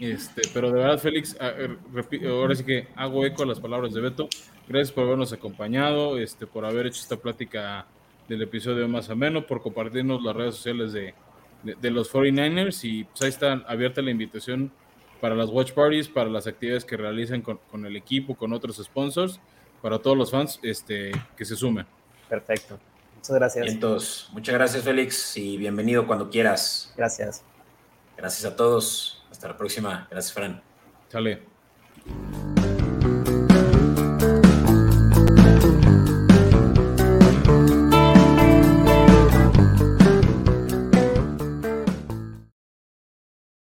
[0.00, 4.28] Este, pero de verdad, Félix, ahora sí que hago eco a las palabras de Beto.
[4.66, 7.86] Gracias por habernos acompañado, este, por haber hecho esta plática
[8.28, 11.14] del episodio más ameno, por compartirnos las redes sociales de,
[11.62, 14.72] de, de, los 49ers y pues ahí está abierta la invitación
[15.20, 18.76] para las watch parties, para las actividades que realicen con, con el equipo, con otros
[18.76, 19.40] sponsors,
[19.82, 21.86] para todos los fans este, que se sumen.
[22.28, 22.78] Perfecto.
[23.16, 23.66] Muchas gracias.
[23.66, 26.92] Entonces, muchas gracias Félix y bienvenido cuando quieras.
[26.96, 27.42] Gracias.
[28.16, 29.24] Gracias a todos.
[29.30, 30.06] Hasta la próxima.
[30.10, 30.62] Gracias, Fran.
[31.08, 31.42] Sale.